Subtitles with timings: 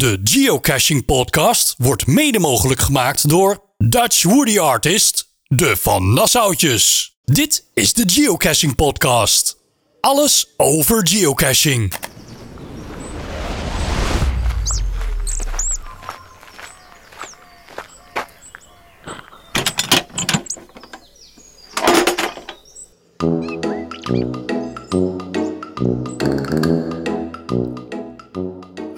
[0.00, 7.16] De Geocaching Podcast wordt mede mogelijk gemaakt door Dutch Woody Artist, de Van Nassautjes.
[7.24, 9.56] Dit is de Geocaching Podcast.
[10.00, 11.92] Alles over geocaching.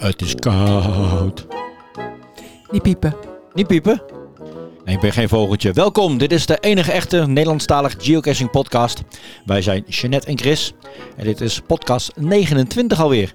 [0.03, 1.47] Het is koud.
[2.71, 3.15] Die piepen.
[3.53, 4.01] Niet piepen?
[4.85, 5.73] Nee, ik ben geen vogeltje.
[5.73, 9.01] Welkom, dit is de enige echte Nederlandstalige geocaching podcast.
[9.45, 10.73] Wij zijn Jeanette en Chris.
[11.17, 13.33] En dit is podcast 29 alweer.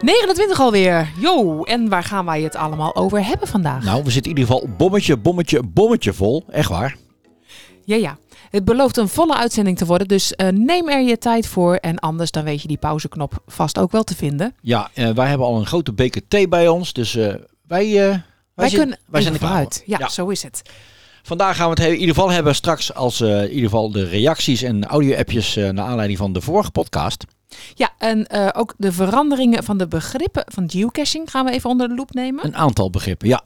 [0.00, 1.08] 29 alweer.
[1.18, 3.84] Jo, en waar gaan wij het allemaal over hebben vandaag?
[3.84, 6.44] Nou, we zitten in ieder geval bommetje, bommetje, bommetje vol.
[6.50, 6.96] Echt waar.
[7.84, 8.18] Ja, ja.
[8.54, 11.74] Het belooft een volle uitzending te worden, dus eh, neem er je tijd voor.
[11.74, 14.54] En anders dan weet je die pauzeknop vast ook wel te vinden.
[14.60, 16.92] Ja, eh, wij hebben al een grote beker thee bij ons.
[16.92, 17.26] Dus eh,
[17.66, 18.22] wij, wij,
[18.54, 19.82] Wij, kunnen wij zijn er vooruit.
[19.86, 19.98] voor.
[19.98, 20.62] Ja, zo is het.
[21.22, 24.04] Vandaag gaan we het he- in ieder geval hebben straks als in ieder geval de
[24.04, 27.24] reacties en audio-appjes naar aanleiding van de vorige podcast.
[27.74, 31.94] Ja, en ook de veranderingen van de begrippen van geocaching gaan we even onder de
[31.94, 32.44] loep nemen.
[32.46, 33.42] Een aantal begrippen, ja.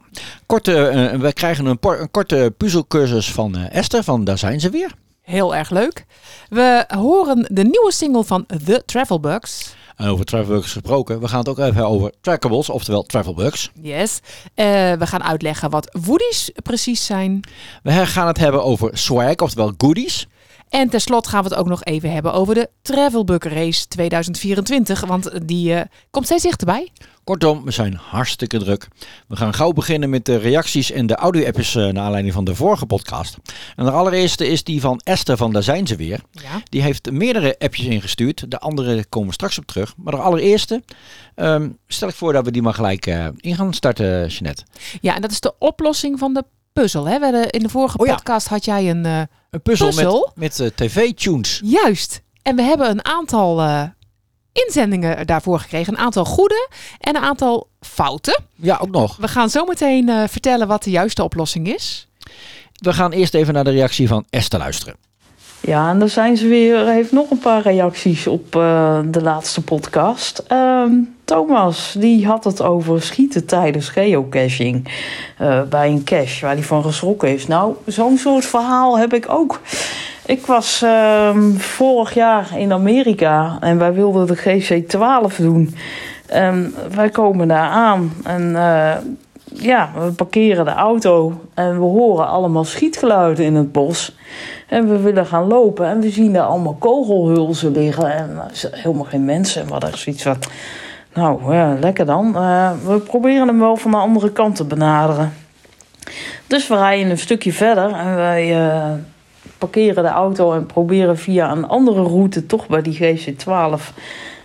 [0.47, 4.95] Korte, eh, we krijgen een, een korte puzzelcursus van Esther, van daar zijn ze weer.
[5.29, 6.05] Heel erg leuk.
[6.49, 9.75] We horen de nieuwe single van The Travelbugs.
[9.97, 13.71] En over travelbugs gesproken, we gaan het ook even over trackables, oftewel travelbugs.
[13.81, 14.21] Yes.
[14.55, 17.41] Eh, we gaan uitleggen wat woodies precies zijn.
[17.83, 20.27] We gaan het hebben over swag, oftewel goodies.
[20.69, 25.01] En tenslotte gaan we het ook nog even hebben over de Travelbug Race 2024.
[25.01, 26.91] Want die eh, komt steeds dichterbij.
[27.25, 28.89] Kortom, we zijn hartstikke druk.
[29.27, 32.55] We gaan gauw beginnen met de reacties en de audio-appjes eh, naar aanleiding van de
[32.55, 33.37] vorige podcast.
[33.77, 36.21] En de allereerste is die van Esther van Daar zijn ze weer.
[36.31, 36.63] Ja.
[36.65, 38.51] Die heeft meerdere appjes ingestuurd.
[38.51, 39.95] De andere komen straks op terug.
[39.97, 40.83] Maar de allereerste,
[41.35, 44.65] ehm, stel ik voor dat we die maar gelijk eh, in gaan starten, Jeanette.
[45.01, 46.45] ja, en dat is de oplossing van de
[46.81, 47.05] puzzel.
[47.05, 47.19] Hè?
[47.19, 48.15] We hadden, in de vorige Oh ja.
[48.15, 49.05] podcast had jij een...
[49.07, 50.31] eh, Een puzzel, Puzzel?
[50.35, 51.61] met, met eh, tv-tunes.
[51.65, 52.23] juist.
[52.43, 53.83] En we hebben een aantal eh,
[54.53, 55.93] inzendingen daarvoor gekregen.
[55.93, 58.43] Een aantal goede en een aantal fouten.
[58.55, 59.17] Ja, ook nog.
[59.17, 62.09] We gaan zo meteen vertellen wat de juiste oplossing is.
[62.75, 64.97] We gaan eerst even naar de reactie van Esther luisteren.
[65.61, 69.63] Ja, en dan zijn ze weer, heeft nog een paar reacties op eh, de laatste
[69.63, 70.45] podcast.
[70.47, 70.93] Ehm,
[71.25, 74.93] Thomas, die had het over schieten tijdens geocaching
[75.39, 77.47] eh, bij een cache waar hij van geschrokken is.
[77.47, 79.61] Nou, zo'n soort verhaal heb ik ook.
[80.27, 85.75] Ik was ehm, vorig jaar in Amerika en wij wilden de GC12 doen.
[86.27, 88.97] En wij komen daar aan en eh,
[89.53, 94.17] ja, we parkeren de auto en we horen allemaal schietgeluiden in het bos.
[94.69, 99.05] En we willen gaan lopen en we zien daar allemaal kogelhulzen liggen en zijn helemaal
[99.05, 99.61] geen mensen.
[99.61, 100.37] En we hadden zoiets van,
[101.15, 102.37] nou ja, lekker dan.
[102.37, 105.33] Eh, we proberen hem wel van de andere kant te benaderen.
[106.47, 108.91] Dus we rijden een stukje verder en wij eh,
[109.59, 113.95] parkeren de auto en proberen via een andere route toch bij die GC12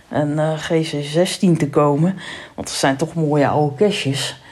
[0.08, 2.16] en eh, GC16 te komen.
[2.54, 4.42] Want er zijn toch mooie oude caches.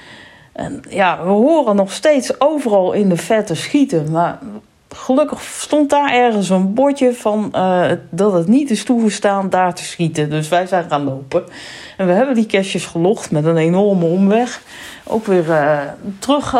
[0.53, 4.11] En ja, we horen nog steeds overal in de vette schieten.
[4.11, 4.39] Maar
[4.89, 9.85] gelukkig stond daar ergens een bordje van eh, dat het niet is toegestaan daar te
[9.85, 10.31] schieten.
[10.31, 11.45] Dus wij zijn gaan lopen.
[12.03, 14.63] En we hebben die caches gelogd met een enorme omweg.
[15.05, 15.79] Ook weer eh,
[16.19, 16.55] terug,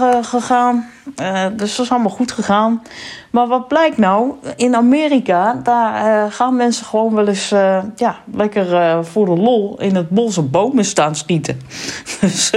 [0.00, 0.90] eh, gegaan.
[1.16, 2.82] Eh, dus dat is allemaal goed gegaan.
[3.30, 4.32] Maar wat blijkt nou?
[4.56, 7.48] In Amerika, daar gaan mensen gewoon wel eens
[7.96, 11.60] ja, lekker voor de lol in het bos op bomen staan schieten.
[12.20, 12.50] Dus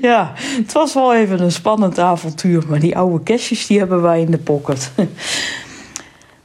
[0.00, 2.64] ja, het was wel even een spannend avontuur.
[2.68, 4.92] Maar die oude caches die hebben wij in de pocket.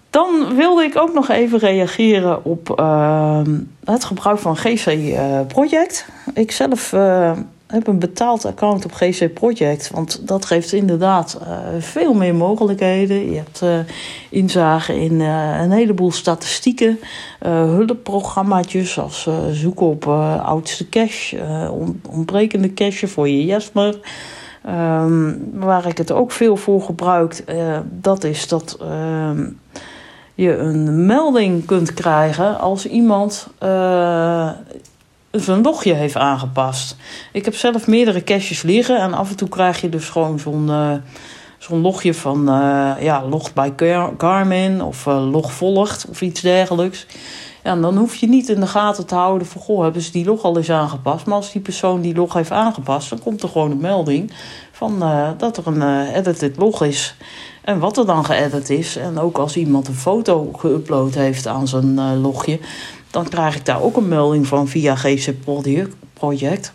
[0.09, 3.41] Dan wilde ik ook nog even reageren op eh,
[3.84, 6.06] het gebruik van GC eh, Project.
[6.34, 7.31] Ik zelf eh,
[7.68, 9.90] heb een betaald account op GC Project.
[9.91, 13.31] Want dat geeft inderdaad eh, veel meer mogelijkheden.
[13.31, 13.85] Je hebt
[14.29, 17.00] inzage in een heleboel statistieken.
[17.45, 20.07] hulpprogrammaatjes als zoeken op
[20.44, 21.38] oudste cache.
[21.72, 24.00] on- ontbrekende cache voor je Jesmer.
[24.65, 27.44] Ehm, waar ik het ook veel voor gebruik,
[27.83, 29.45] dat is dat ehm,
[30.38, 34.50] je een melding kunt krijgen als iemand eh,
[35.31, 36.95] zijn logje heeft aangepast.
[37.31, 40.69] Ik heb zelf meerdere caches liggen en af en toe krijg je dus gewoon zo'n
[40.69, 40.94] eh,
[41.57, 43.74] zo'n logje van eh, ja, logt bij
[44.18, 47.06] Garmin of log volgt of iets dergelijks.
[47.63, 50.12] Ja, en dan hoef je niet in de gaten te houden van, goh, hebben ze
[50.12, 51.25] die log al eens aangepast?
[51.25, 54.31] Maar als die persoon die log heeft aangepast, dan komt er gewoon een melding
[54.72, 55.00] van
[55.38, 57.16] dat er een edited log is.
[57.67, 58.95] En wat er dan geëdit is.
[58.95, 62.59] En ook als iemand een foto geüpload heeft aan zijn eh, logje,
[63.11, 65.33] dan krijg ik daar ook een melding van via GC
[66.13, 66.73] Project-.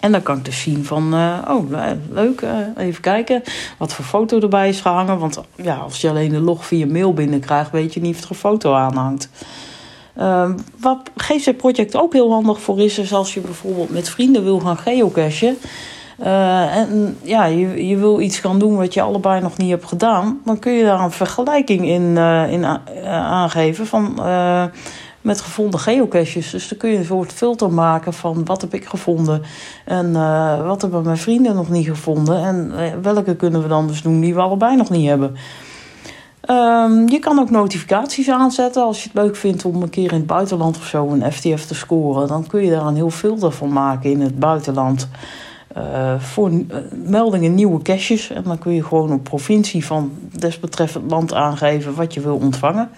[0.00, 1.70] En dan kan ik dus zien van, uh, oh
[2.10, 3.42] leuk, uh, even kijken
[3.78, 5.18] wat voor foto erbij is gehangen.
[5.18, 8.30] Want ja, als je alleen de log via mail binnenkrijgt, weet je niet of er
[8.30, 9.28] een foto aan hangt.
[10.18, 14.44] Uh, wat GC Project ook heel handig voor is, is als je bijvoorbeeld met vrienden
[14.44, 15.56] wil gaan geocachen.
[16.20, 19.84] Uh, en ja, je, je wil iets gaan doen wat je allebei nog niet hebt
[19.84, 20.40] gedaan.
[20.44, 22.66] Dan kun je daar een vergelijking in, uh, in
[23.06, 24.20] aangeven van
[25.20, 26.50] met gevonden geocaches.
[26.50, 29.42] Dus dan kun je een soort filter maken van wat heb ik gevonden
[29.84, 30.12] en
[30.66, 34.34] wat hebben mijn vrienden nog niet gevonden en welke kunnen we dan dus doen die
[34.34, 35.36] we allebei nog niet hebben.
[36.50, 40.18] Um, je kan ook notificaties aanzetten als je het leuk vindt om een keer in
[40.18, 42.28] het buitenland of zo een FTF te scoren.
[42.28, 45.08] Dan kun je daar een heel filter van maken in het buitenland.
[45.78, 46.50] Uh, voor
[47.04, 48.30] meldingen nieuwe caches.
[48.30, 52.90] En dan kun je gewoon op provincie van desbetreffend land aangeven wat je wil ontvangen.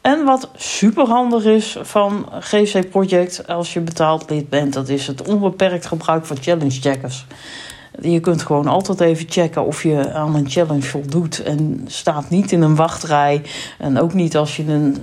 [0.00, 5.28] En wat superhandig is van GC Project als je betaald lid bent, dat is het
[5.28, 7.26] onbeperkt gebruik van challenge checkers.
[8.00, 12.52] Je kunt gewoon altijd even checken of je aan een challenge voldoet en staat niet
[12.52, 13.42] in een wachtrij.
[13.78, 14.96] En ook niet als je een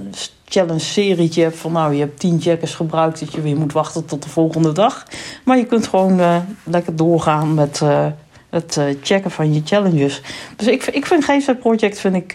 [0.52, 4.06] challenge serietje hebt van nou je hebt 10 checkers gebruikt dat je weer moet wachten
[4.06, 5.08] tot de volgende dag.
[5.44, 8.06] Maar je kunt gewoon uh, lekker doorgaan met uh,
[8.50, 10.22] het uh, checken van je challenges.
[10.56, 12.34] Dus ik, ik vind GC Project vind ik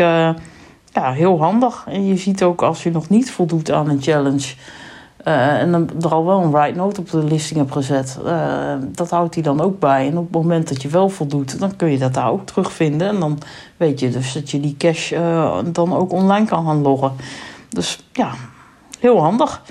[0.93, 1.85] ja, heel handig.
[1.89, 4.55] En je ziet ook als je nog niet voldoet aan een challenge.
[5.25, 8.19] En dan er al wel een write note op de listing hebt gezet.
[8.89, 10.07] Dat houdt hij dan ook bij.
[10.07, 13.09] En op het moment dat je wel voldoet, dan kun je dat daar ook terugvinden.
[13.09, 13.39] En dan
[13.77, 15.13] weet je dus dat je die cash
[15.65, 17.13] dan ook online kan gaan loggen.
[17.77, 18.31] Dus ja,
[18.99, 19.63] heel handig.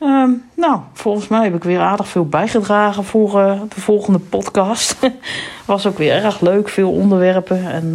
[0.00, 3.32] Uh, nou, volgens mij heb ik weer aardig veel bijgedragen voor
[3.74, 4.96] de volgende podcast.
[5.66, 7.70] Was ook weer erg leuk, veel onderwerpen.
[7.70, 7.94] En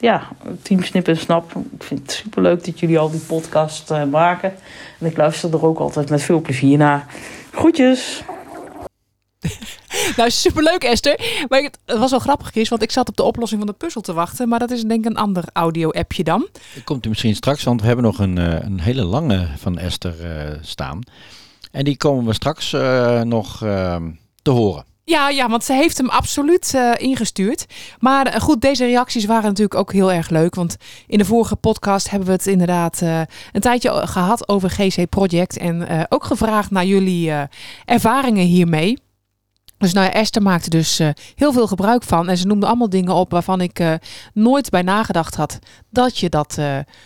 [0.00, 0.28] ja,
[0.62, 1.52] Team Snip en Snap.
[1.54, 4.54] Ik vind het superleuk dat jullie al die podcast uh, maken.
[4.98, 7.06] En ik luister er ook altijd met veel plezier naar.
[7.52, 8.22] Groetjes!
[10.16, 11.44] nou, superleuk Esther.
[11.48, 14.00] Maar het was wel grappig, Chris, want ik zat op de oplossing van de puzzel
[14.00, 14.48] te wachten.
[14.48, 16.48] Maar dat is denk ik een ander audio-appje dan.
[16.84, 20.14] Komt u misschien straks, want we hebben nog een, uh, een hele lange van Esther
[20.22, 21.00] uh, staan.
[21.70, 22.70] En die komen we straks
[23.24, 23.58] nog
[24.42, 24.84] te horen.
[25.10, 27.66] Ja, ja, want ze heeft hem absoluut uh, ingestuurd.
[27.98, 30.54] Maar uh, goed, deze reacties waren natuurlijk ook heel erg leuk.
[30.54, 30.76] Want
[31.06, 33.20] in de vorige podcast hebben we het inderdaad uh,
[33.52, 35.58] een tijdje gehad over GC Project.
[35.58, 37.32] En ook gevraagd naar jullie
[37.84, 38.98] ervaringen hiermee.
[39.80, 40.98] Dus nou ja, Esther maakte dus
[41.34, 42.28] heel veel gebruik van.
[42.28, 43.98] En ze noemde allemaal dingen op waarvan ik
[44.32, 45.58] nooit bij nagedacht had
[45.90, 46.58] dat je dat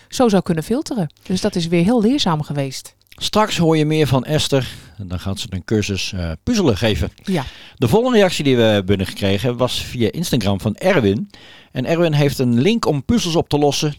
[0.09, 1.13] zo zou kunnen filteren.
[1.23, 2.95] Dus dat is weer heel leerzaam geweest.
[3.09, 4.69] Straks hoor je meer van Esther.
[4.99, 7.11] En dan gaat ze een cursus uh, puzzelen geven.
[7.23, 7.45] Ja.
[7.77, 11.31] De volgende reactie die we hebben gekregen was via Instagram van Erwin.
[11.73, 13.95] En Erwin heeft een link om puzzels op te lossen.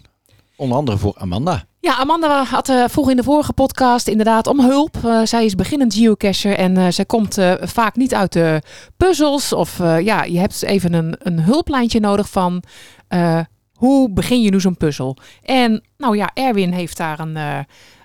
[0.56, 1.64] Onder andere voor Amanda.
[1.80, 4.98] Ja, Amanda had uh, vroeg in de vorige podcast inderdaad om hulp.
[5.06, 8.62] Uh, zij is beginnend geocacher en uh, zij komt vaak niet uit de
[8.98, 9.54] puzzels.
[9.54, 12.64] Of ja, je hebt even een, een hulplijntje nodig van
[13.74, 15.18] hoe begin je nu zo'n puzzel.
[15.42, 17.36] En nou ja, Erwin heeft daar een,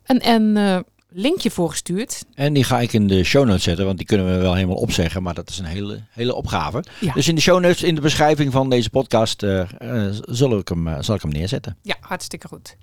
[0.06, 2.24] een, een linkje voor gestuurd.
[2.34, 4.76] En die ga ik in de show notes zetten, want die kunnen we wel helemaal
[4.76, 5.22] opzeggen.
[5.22, 6.84] Maar dat is een hele, hele opgave.
[7.00, 7.12] Ja.
[7.12, 10.68] Dus in de show notes, in de beschrijving van deze podcast, uh, uh, zal, ik
[10.68, 11.76] hem, uh, zal ik hem neerzetten.
[11.82, 12.76] Ja, hartstikke goed.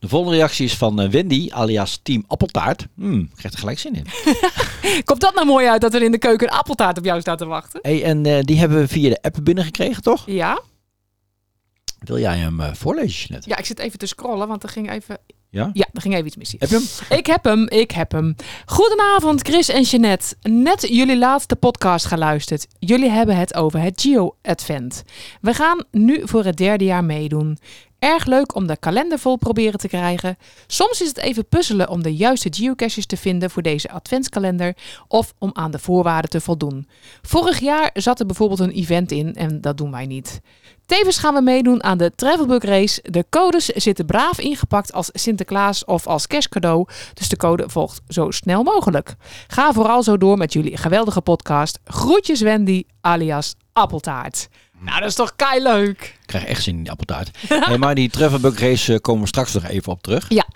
[0.00, 2.86] De volgende reactie is van Wendy, alias Team Appeltaart.
[2.94, 4.06] Hmm, ik krijg er gelijk zin in.
[5.04, 7.38] Komt dat nou mooi uit dat er in de keuken een appeltaart op jou staat
[7.38, 7.80] te wachten?
[7.82, 10.22] Hey, en die hebben we via de app binnengekregen, toch?
[10.26, 10.62] Ja.
[12.04, 13.44] Wil jij hem voorlezen net?
[13.44, 15.18] Ja, ik zit even te scrollen, want er ging even
[15.52, 15.70] ja?
[15.72, 16.54] Ja, er ging even iets mis.
[16.58, 16.74] Heb je
[17.08, 17.18] hem?
[17.18, 18.36] Ik heb hem, ik heb hem.
[18.66, 20.36] Goedenavond Chris en Jeanette.
[20.42, 22.66] Net jullie laatste podcast geluisterd.
[22.78, 25.02] Jullie hebben het over het Geo Advent.
[25.40, 27.58] We gaan nu voor het derde jaar meedoen.
[28.02, 30.36] Erg leuk om de kalender vol proberen te krijgen.
[30.66, 34.76] Soms is het even puzzelen om de juiste geocaches te vinden voor deze adventskalender
[35.08, 36.88] of om aan de voorwaarden te voldoen.
[37.22, 40.40] Vorig jaar zat er bijvoorbeeld een event in en dat doen wij niet.
[40.86, 43.02] Tevens gaan we meedoen aan de Travelbug Race.
[43.10, 48.30] De codes zitten braaf ingepakt als Sinterklaas of als kerstcadeau, dus de code volgt zo
[48.30, 49.14] snel mogelijk.
[49.46, 51.78] Ga vooral zo door met jullie geweldige podcast.
[51.84, 54.48] Groetjes Wendy alias Appeltaart.
[54.84, 56.00] Nou, dat is toch kei leuk.
[56.00, 57.38] Ik krijg echt zin in die appeltaart.
[57.48, 60.28] hey, maar die Travelbug Race uh, komen we straks nog even op terug.
[60.28, 60.46] Ja.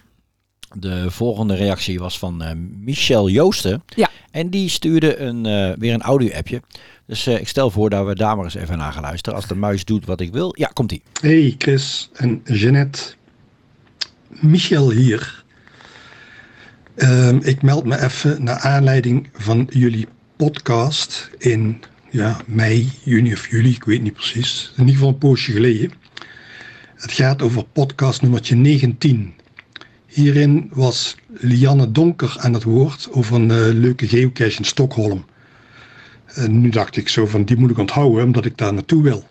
[0.75, 3.83] De volgende reactie was van uh, Michel Joosten.
[3.87, 4.11] Ja.
[4.30, 6.62] En die stuurde een, uh, weer een audio-appje.
[7.06, 9.38] Dus uh, ik stel voor dat we daar maar eens even naar gaan luisteren.
[9.38, 10.54] Als de muis doet wat ik wil.
[10.59, 11.02] Ja, komt ie.
[11.21, 13.00] Hey Chris en Jeannette.
[14.28, 15.45] Michel hier.
[16.97, 23.51] Uh, ik meld me even naar aanleiding van jullie podcast in ja, mei, juni of
[23.51, 24.73] juli, ik weet niet precies.
[24.73, 25.91] In ieder geval een poosje geleden.
[26.95, 29.35] Het gaat over podcast nummertje 19.
[30.07, 35.25] Hierin was Lianne Donker aan het woord over een uh, leuke geocache in Stockholm.
[36.27, 39.27] En nu dacht ik zo van, die moet ik onthouden omdat ik daar naartoe wil.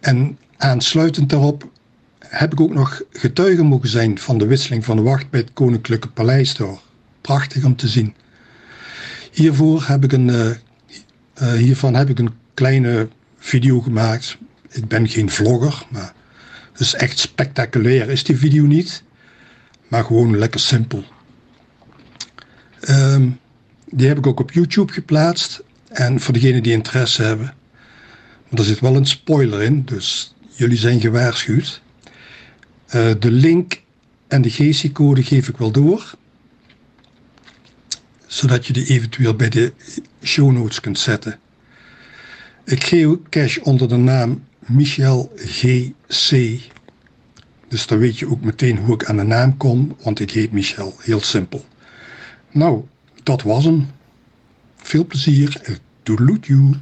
[0.00, 1.70] En aansluitend daarop
[2.32, 5.52] heb ik ook nog getuige mogen zijn van de wisseling van de wacht bij het
[5.52, 6.80] Koninklijke Paleis door.
[7.20, 8.14] Prachtig om te zien.
[9.32, 10.50] Hiervoor heb ik een, uh,
[11.42, 13.08] uh, hiervan heb ik een kleine
[13.38, 14.38] video gemaakt.
[14.70, 16.12] Ik ben geen vlogger, maar
[16.76, 19.02] dus echt spectaculair is die video niet.
[19.88, 21.04] Maar gewoon lekker simpel.
[22.88, 23.38] Um,
[23.86, 25.62] die heb ik ook op YouTube geplaatst.
[25.88, 27.54] En voor degenen die interesse hebben.
[28.48, 31.82] Maar er zit wel een spoiler in, dus jullie zijn gewaarschuwd.
[32.94, 33.82] Uh, de link
[34.28, 36.14] en de GC-code geef ik wel door.
[38.26, 39.72] Zodat je die eventueel bij de
[40.22, 41.38] show notes kunt zetten.
[42.64, 46.60] Ik geocache onder de naam Michel GC.
[47.68, 50.52] Dus dan weet je ook meteen hoe ik aan de naam kom, want ik heet
[50.52, 50.96] Michel.
[51.00, 51.64] Heel simpel.
[52.50, 52.84] Nou,
[53.22, 53.90] dat was hem.
[54.76, 55.78] Veel plezier.
[56.02, 56.74] Toedeloetjoe.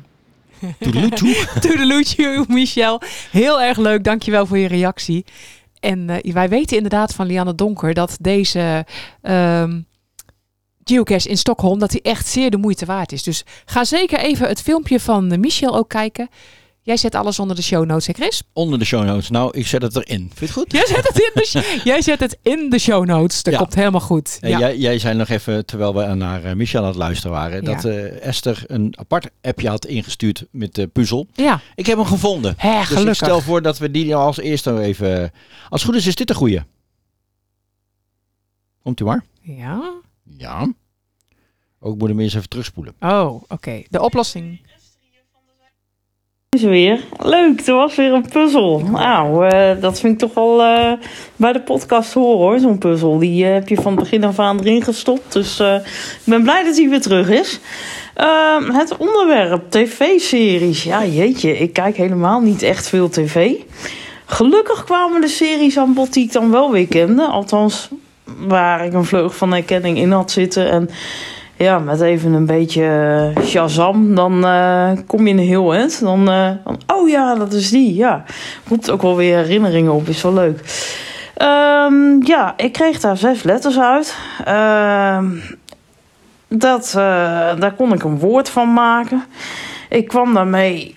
[0.78, 1.46] Toedeloetjoe.
[1.60, 3.02] Toedeloetjoe, Michel.
[3.30, 4.04] Heel erg leuk.
[4.04, 5.24] Dankjewel voor je reactie.
[5.80, 8.86] En uh, wij weten inderdaad van Lianne Donker dat deze
[9.22, 9.86] um,
[10.84, 13.22] geocache in Stockholm dat die echt zeer de moeite waard is.
[13.22, 16.28] Dus ga zeker even het filmpje van Michel ook kijken.
[16.82, 18.42] Jij zet alles onder de show notes, hè Chris?
[18.52, 19.30] Onder de show notes.
[19.30, 20.30] Nou, ik zet het erin.
[20.34, 20.72] Vind je het goed?
[20.72, 23.42] Jij zet het in de, jij zet het in de show notes.
[23.42, 23.58] Dat ja.
[23.58, 24.38] komt helemaal goed.
[24.40, 24.58] Ja.
[24.58, 27.72] Jij, jij zei nog even, terwijl we naar uh, Michel aan het luisteren waren, ja.
[27.74, 31.26] dat uh, Esther een apart appje had ingestuurd met de puzzel.
[31.34, 31.60] Ja.
[31.74, 32.54] Ik heb hem gevonden.
[32.56, 33.08] Hè, dus gelukkig.
[33.08, 35.32] ik stel voor dat we die als eerste even...
[35.68, 36.62] Als het goed is, is dit de goeie.
[38.82, 39.24] Komt u maar.
[39.40, 39.92] Ja.
[40.36, 40.72] Ja.
[41.80, 42.94] Ook moet hem eens even terugspoelen.
[43.00, 43.54] Oh, oké.
[43.54, 43.86] Okay.
[43.90, 44.60] De oplossing
[46.56, 47.00] is weer.
[47.18, 48.78] Leuk, er was weer een puzzel.
[48.78, 50.92] Nou, uh, dat vind ik toch wel uh,
[51.36, 53.18] bij de podcast horen hoor, zo'n puzzel.
[53.18, 55.32] Die uh, heb je van begin af aan erin gestopt.
[55.32, 55.82] Dus ik
[56.24, 57.60] ben blij dat hij weer terug is.
[58.14, 60.82] Ehm, het onderwerp, tv-series.
[60.82, 63.52] Ja, jeetje, ik kijk helemaal niet echt veel tv.
[64.26, 67.22] Gelukkig kwamen de series aan bod die ik dan wel weer kende.
[67.26, 67.88] Althans,
[68.38, 70.70] waar ik een vleug van herkenning in had zitten.
[70.70, 70.90] En
[71.64, 72.82] ja, met even een beetje
[73.36, 75.74] uh, Shazam, dan uh, kom je in een heel.
[76.00, 77.94] Dan, uh, dan, oh ja, dat is die.
[77.94, 78.24] Ja,
[78.68, 80.58] roept ook wel weer herinneringen op, is wel leuk.
[81.42, 84.16] Um, ja, ik kreeg daar zes letters uit.
[84.48, 85.18] Uh,
[86.48, 86.90] dat,
[87.58, 89.24] daar kon ik een woord van maken.
[89.88, 90.96] Ik kwam daarmee,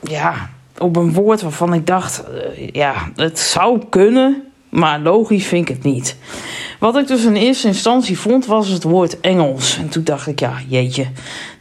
[0.00, 0.34] ja,
[0.78, 2.24] op een woord waarvan ik dacht,
[2.72, 6.16] ja, het zou kunnen, maar logisch vind ik het niet.
[6.78, 9.78] Wat ik dus in eerste instantie vond, was het woord Engels.
[9.78, 11.06] En toen dacht ik, ja, jeetje,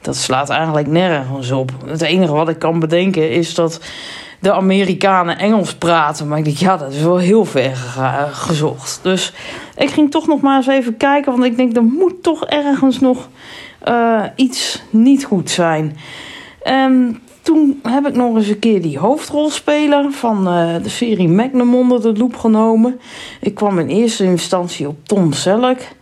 [0.01, 1.71] dat slaat eigenlijk nergens op.
[1.85, 3.79] Het enige wat ik kan bedenken is dat
[4.39, 6.27] de Amerikanen Engels praten.
[6.27, 7.75] Maar ik dacht, ja, dat is wel heel ver
[8.31, 8.99] gezocht.
[9.03, 9.33] Dus
[9.77, 12.99] ik ging toch nog maar eens even kijken, want ik denk, er moet toch ergens
[12.99, 13.29] nog
[13.87, 15.97] uh, iets niet goed zijn.
[16.63, 21.75] En toen heb ik nog eens een keer die hoofdrolspeler van uh, de serie Magnum
[21.75, 22.99] onder de loep genomen.
[23.41, 25.95] Ik kwam in eerste instantie op Tom Selleck.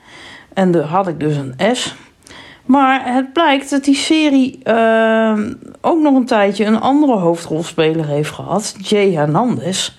[0.53, 1.95] En daar had ik dus een S.
[2.65, 5.39] Maar het blijkt dat die serie uh,
[5.81, 8.75] ook nog een tijdje een andere hoofdrolspeler heeft gehad.
[8.81, 9.97] Jay Hernandez.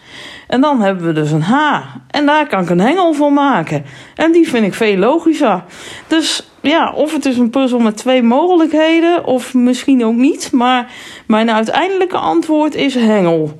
[0.48, 1.82] En dan hebben we dus een H.
[2.10, 3.84] En daar kan ik een hengel van maken.
[4.14, 5.64] En die vind ik veel logischer.
[6.06, 10.52] Dus ja, of het is een puzzel met twee mogelijkheden, of misschien ook niet.
[10.52, 10.92] Maar
[11.26, 13.58] mijn uiteindelijke antwoord is hengel.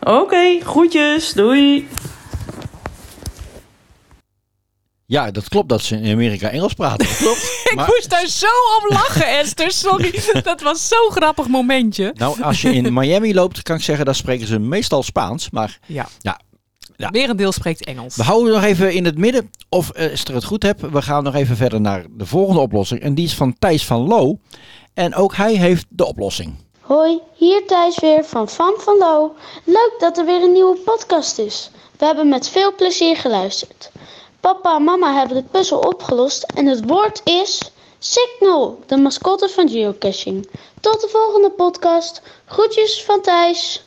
[0.00, 1.88] Oké, okay, groetjes, doei.
[5.12, 7.06] Ja, dat klopt dat ze in Amerika Engels praten.
[7.06, 7.60] Dat klopt.
[7.70, 7.86] ik maar...
[7.86, 8.46] moest daar zo
[8.80, 9.70] om lachen, Esther.
[9.70, 12.10] Sorry, dat was zo'n grappig momentje.
[12.14, 15.50] Nou, als je in Miami loopt, kan ik zeggen, daar spreken ze meestal Spaans.
[15.50, 16.08] Maar ja.
[16.20, 16.40] ja,
[17.02, 17.10] ja.
[17.10, 18.16] Weer een deel spreekt Engels.
[18.16, 20.80] We houden nog even in het midden, of Esther het goed hebt.
[20.80, 23.00] We gaan nog even verder naar de volgende oplossing.
[23.00, 24.38] En die is van Thijs van Loo.
[24.94, 26.54] En ook hij heeft de oplossing.
[26.80, 29.34] Hoi, hier Thijs weer van Van van Loo.
[29.64, 31.70] Leuk dat er weer een nieuwe podcast is.
[31.98, 33.90] We hebben met veel plezier geluisterd.
[34.40, 39.68] Papa en mama hebben de puzzel opgelost en het woord is Signal, de mascotte van
[39.68, 40.48] geocaching.
[40.80, 42.22] Tot de volgende podcast.
[42.46, 43.82] Groetjes van Thijs.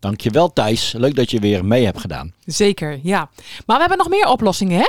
[0.00, 0.92] Dankjewel Thijs.
[0.92, 2.32] Leuk dat je weer mee hebt gedaan.
[2.44, 3.30] Zeker, ja.
[3.66, 4.88] Maar we hebben nog meer oplossingen, hè?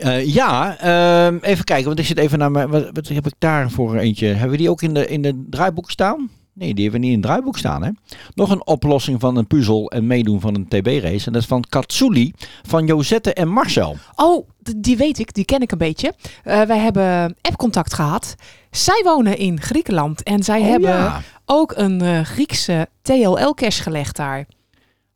[0.00, 2.68] Eh, ja, ehm, even kijken, want ik zit even naar mijn.
[2.68, 4.26] Wat, wat heb ik daar voor eentje?
[4.26, 6.30] Hebben we die ook in de, in de draaiboek staan?
[6.52, 7.82] Nee, die hebben we niet in het draaiboek staan.
[7.82, 7.90] Hè?
[8.34, 11.26] Nog een oplossing van een puzzel en meedoen van een TB-race.
[11.26, 12.32] En dat is van Katsuli,
[12.62, 13.96] van Josette en Marcel.
[14.14, 16.14] Oh, die weet ik, die ken ik een beetje.
[16.44, 18.34] Eh, wij hebben appcontact gehad.
[18.70, 21.22] Zij wonen in Griekenland en zij Oh, hebben ja.
[21.44, 24.46] ook een eh, Griekse TLL-cache gelegd daar.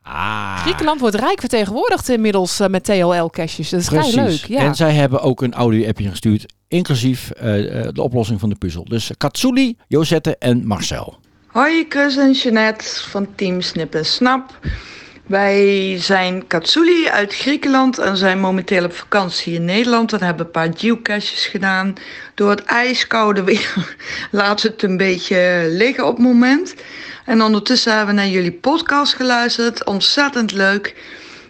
[0.03, 3.71] Ah, Griekenland wordt rijk vertegenwoordigd inmiddels eh, met TLL-caches.
[3.71, 4.15] Dat is vrij precies.
[4.43, 4.59] leuk.
[4.59, 4.65] Ja.
[4.65, 8.85] En zij hebben ook een audio-appje gestuurd, inclusief eh, eh, de oplossing van de puzzel.
[8.85, 11.19] Dus Katsuli, Josette en Marcel.
[11.47, 14.59] Hoi, Chris en Jeanette van Team Snip en Snap.
[15.31, 20.13] Wij zijn Katsuli uit Griekenland en zijn momenteel op vakantie in Nederland.
[20.13, 21.95] En hebben een paar geocaches gedaan.
[22.35, 23.75] Door het ijskoude weer
[24.31, 26.75] we het een beetje liggen op het moment.
[27.25, 29.85] En ondertussen hebben we naar jullie podcast geluisterd.
[29.85, 30.95] Ontzettend leuk.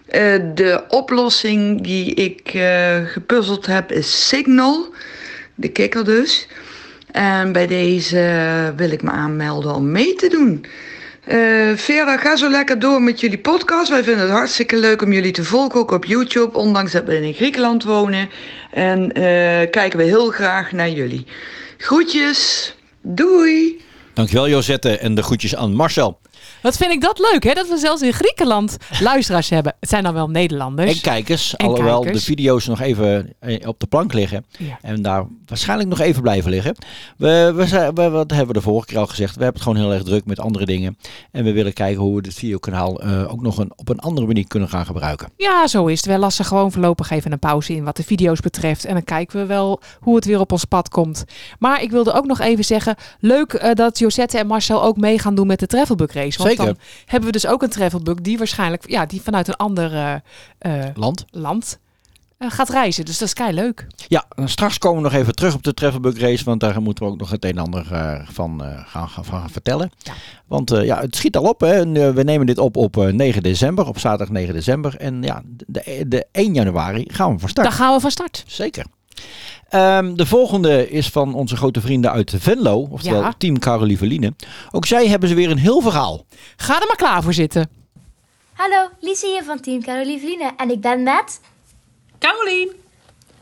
[0.07, 4.95] Eh, de oplossing die ik eh, gepuzzeld heb is Signal.
[5.55, 6.49] De kikker dus.
[7.13, 10.67] En bij deze wil ik me aanmelden om mee te doen.
[11.25, 13.89] Eh Vera, ga zo lekker door met jullie podcast.
[13.89, 16.59] Wij vinden het hartstikke leuk om jullie te volgen, ook op YouTube.
[16.59, 18.31] Ondanks dat we in Griekenland wonen.
[18.71, 19.23] En eh,
[19.71, 21.27] kijken we heel graag naar jullie.
[21.77, 22.75] Groetjes.
[23.03, 23.81] Doei.
[24.15, 26.19] Dankjewel Josette en de groetjes aan Marcel.
[26.63, 27.53] Wat vind ik dat leuk, hè?
[27.53, 29.75] Dat we zelfs in Griekenland luisteraars hebben.
[29.81, 30.95] Het zijn dan wel Nederlanders.
[30.95, 32.25] En kijkers, En alhoewel kijkers.
[32.25, 34.45] de video's nog even eh, op de plank liggen.
[34.59, 34.79] Ja.
[34.83, 36.77] En daar waarschijnlijk nog even blijven liggen.
[37.17, 37.53] We,
[37.95, 39.37] we, wat hebben we de vorige keer al gezegd.
[39.37, 40.99] We hebben het gewoon heel erg druk met andere dingen.
[41.33, 44.27] En we willen kijken hoe we dit videokanaal eh, ook nog een, op een andere
[44.27, 45.29] manier kunnen gaan gebruiken.
[45.37, 46.07] Ja, zo is het.
[46.07, 48.85] Wij lassen gewoon voorlopig even een pauze in wat de video's betreft.
[48.85, 51.25] En dan kijken we wel hoe het weer op ons pad komt.
[51.59, 55.19] Maar ik wilde ook nog even zeggen, leuk eh, dat Josette en Marcel ook mee
[55.19, 56.39] gaan doen met de Travelbook race.
[56.39, 56.75] Want Zeker.
[56.75, 60.15] dan hebben we dus ook een Travelbook die waarschijnlijk ja, die vanuit een ander eh,
[60.59, 61.25] eh, Land.
[61.31, 61.79] land
[62.39, 63.05] eh, gaat reizen.
[63.05, 63.87] Dus dat is kei leuk.
[64.09, 66.45] Ja, en straks komen we nog even terug op de Travelbug Race.
[66.45, 67.87] Want daar moeten we ook nog het een en ander
[68.33, 69.91] van, gaan, gaan, vertellen.
[69.99, 70.13] Ja.
[70.47, 71.61] Want ja, het schiet al op.
[71.61, 71.73] Hè.
[71.73, 73.87] En, we nemen dit op op eh, 9 december.
[73.87, 74.97] Op zaterdag 9 december.
[74.97, 77.67] En ja, de, de 1 januari gaan we van start.
[77.67, 78.45] Dan gaan we van start.
[78.47, 78.87] Zeker.
[79.69, 83.35] Ehm, de volgende is van onze grote vrienden uit Venlo, oftewel Ja.
[83.39, 84.35] Team Carolieveline.
[84.71, 86.25] Ook zij hebben ze weer een heel verhaal.
[86.57, 87.71] Ga er maar klaar voor zitten.
[88.53, 91.41] Hallo, Lise hier van Team Carolieveline en ik ben met...
[92.19, 92.71] Carolien.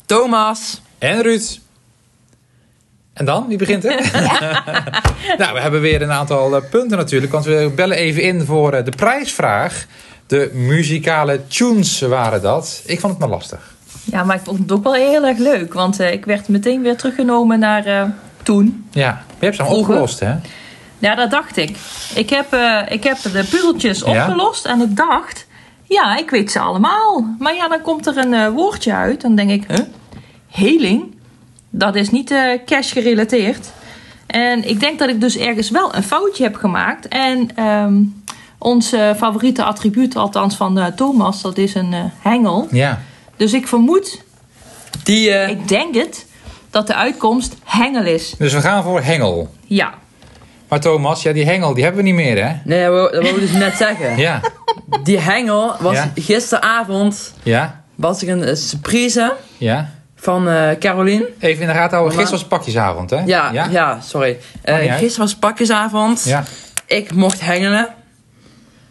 [0.07, 0.81] Thomas.
[0.99, 1.59] En Ruud.
[3.13, 3.49] En dan?
[3.49, 4.11] Wie begint er?
[5.39, 7.33] nou, we hebben weer een aantal eh, punten natuurlijk.
[7.33, 9.87] Want we bellen even in voor eh, de prijsvraag.
[10.27, 12.83] De muzikale tunes waren dat.
[12.87, 13.77] Ik vond het maar lastig.
[14.11, 15.75] Ja, maar ik vond het ook wel heel erg leuk.
[15.75, 18.03] Want eh, ik werd meteen weer teruggenomen naar eh,
[18.43, 18.87] toen.
[18.91, 20.35] Ja, je hebt ze allemaal opgelost, hè?
[20.99, 21.77] Ja, dat dacht ik.
[22.15, 24.07] Ik heb, eh, ik heb de puzzeltjes Ja?
[24.07, 25.47] opgelost en ik dacht...
[25.85, 27.35] Ja, ik weet ze allemaal.
[27.39, 29.21] Maar ja, dan komt er een woordje uit.
[29.21, 29.79] Dan denk ik, huh?
[30.51, 31.15] Heling?
[31.71, 32.35] Dat is niet
[32.67, 33.73] cash gerelateerd.
[34.27, 37.09] En ik denk dat ik dus ergens wel een foutje heb gemaakt.
[37.09, 37.97] En ehm
[38.59, 42.69] ons favoriete attribuut, althans van Thomas, dat is een hengel.
[42.71, 43.01] Ja.
[43.39, 44.23] Dus ik vermoed,
[45.03, 46.27] Die, eh, ik denk het,
[46.71, 48.35] dat de uitkomst hengel is.
[48.39, 49.55] Dus we gaan voor hengel.
[49.67, 49.95] Ja.
[50.69, 52.53] Maar Thomas, ja, die hengel die hebben we niet meer, hè?
[52.65, 54.17] Nee, dat wou, dat wou ik dus net zeggen.
[54.17, 54.41] Ja.
[55.03, 56.13] Die hengel was Ja.
[56.15, 57.83] gisteravond Ja.
[57.95, 59.91] was ik een eh, surprise Ja.
[60.17, 61.29] van eh Caroline.
[61.39, 62.19] Even in de gaten houden.
[62.19, 63.21] Gisteren was pakjesavond, hè?
[63.27, 64.01] Ja, ja?
[64.01, 64.39] sorry.
[64.63, 65.01] Eh, Maakt niet uit.
[65.01, 66.25] gisteren was pakjesavond.
[66.25, 66.45] Ja.
[66.87, 67.89] Ik mocht hengelen.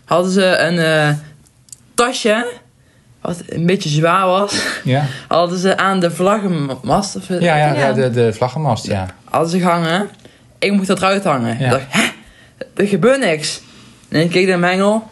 [0.05, 1.10] Hadden ze een eh,
[1.93, 2.47] tasje,
[3.21, 4.62] wat een beetje zwaar was.
[4.84, 5.06] Ja.
[5.27, 7.15] Hadden ze aan de vlaggenmast.
[7.15, 7.93] Of, Ja, ja, ja.
[7.93, 9.06] De, de vlaggenmast, ja.
[9.23, 10.10] Hadden ze gehangen.
[10.60, 11.60] Ik mocht dat eruit hangen.
[11.60, 11.65] Ja.
[11.65, 12.06] Ik dacht, hè?
[12.75, 13.62] Er gebeurt niks.
[14.10, 15.08] En ik keek naar mijn hengel.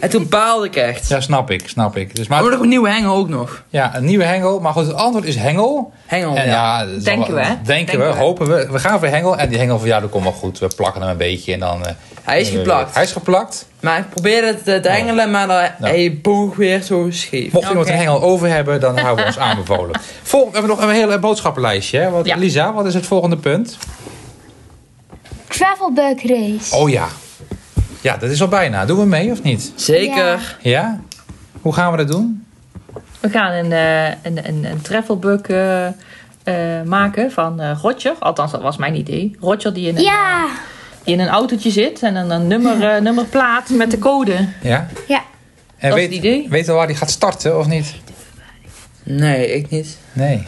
[0.00, 1.08] En toen baalde ik echt.
[1.08, 2.14] Ja, snap ik, snap ik.
[2.16, 3.62] Dus Maar maar, nog een nieuwe hengel ook nog.
[3.68, 4.60] ja, een nieuwe hengel.
[4.60, 5.92] Maar goed, het antwoord is hengel.
[6.06, 6.80] Hengel, En ja.
[6.82, 7.54] ja, Denken wel- we, hè?
[7.62, 8.18] Denken, Denken we, we.
[8.18, 8.68] hopen we.
[8.70, 9.36] We gaan voor hengel.
[9.36, 10.58] En die hengel van ja, dat komt wel goed.
[10.58, 11.86] We plakken hem een beetje en dan...
[11.86, 12.94] eh, Hij is we geplakt.
[12.94, 13.66] Hij is geplakt.
[13.80, 17.52] Maar ik probeerde het te te hengelen, maar dan, hij boog weer zo scheef.
[17.52, 20.00] Mocht iemand een hengel over hebben, dan houden we ons aanbevolen.
[20.22, 21.98] Vol, we hebben nog een hele boodschappenlijstje.
[21.98, 22.10] Hè?
[22.10, 22.36] Wat, Ja.
[22.36, 23.78] Lisa, wat is het volgende punt?
[25.48, 26.74] Travelbug Race.
[26.76, 27.08] Oh ja.
[28.00, 28.84] Ja, dat is al bijna.
[28.84, 29.72] Doen we mee of niet?
[29.74, 30.56] Zeker.
[30.62, 31.00] Ja?
[31.60, 32.46] Hoe gaan we dat doen?
[33.20, 35.92] We gaan een, eh, een, een, een travelbug eh, eh,
[36.84, 38.14] maken van eh Roger.
[38.18, 39.36] Althans, dat was mijn idee.
[39.40, 40.46] Roger die in een, Ja.
[41.04, 44.48] die in een autootje zit en een, een nummer, eh, nummerplaat met de code.
[44.62, 44.86] Ja?
[45.08, 45.22] Ja.
[45.78, 46.46] En Dat is weet, het idee.
[46.48, 47.94] weet we waar die gaat starten of niet?
[49.02, 49.98] Nee, ik niet.
[50.12, 50.46] Nee.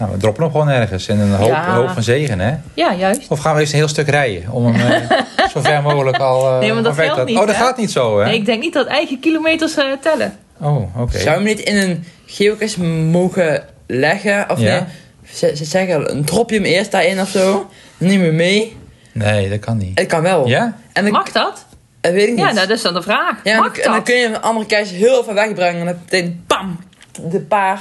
[0.00, 1.74] Nou, we droppen hem gewoon ergens in een hoop, Ja.
[1.74, 2.54] hoop van zegen, hè?
[2.74, 3.28] Ja, juist.
[3.28, 5.02] Of gaan we eerst een heel stuk rijden om hem...
[5.08, 5.18] eh,
[5.52, 6.52] zo ver mogelijk al...
[6.52, 7.62] eh, Nee, maar dat geldt niet, Oh, dat hè?
[7.64, 8.24] gaat niet zo, hè?
[8.24, 10.36] Nee, ik denk niet dat eigen kilometers eh, tellen.
[10.60, 11.12] Oh, oké.
[11.18, 14.50] Zou je hem niet in een geocache mogen leggen?
[14.50, 14.70] Of Ja.
[14.72, 14.82] nee,
[15.32, 17.52] ze, ze zeggen, een drop je hem eerst daarin of zo.
[17.98, 18.76] Dan neem je hem mee.
[19.12, 19.98] Nee, dat kan niet.
[19.98, 20.48] Het kan wel.
[20.48, 20.76] Ja?
[20.92, 21.64] En dan, Mag dat?
[22.00, 22.38] dat weet ik niet.
[22.44, 23.36] Ja, nou, dat is dan de vraag.
[23.44, 24.02] Ja, en Mag dan, en dan dat?
[24.04, 25.80] kun je een andere cache heel ver wegbrengen.
[25.80, 26.78] En dan meteen, bam,
[27.30, 27.80] de paar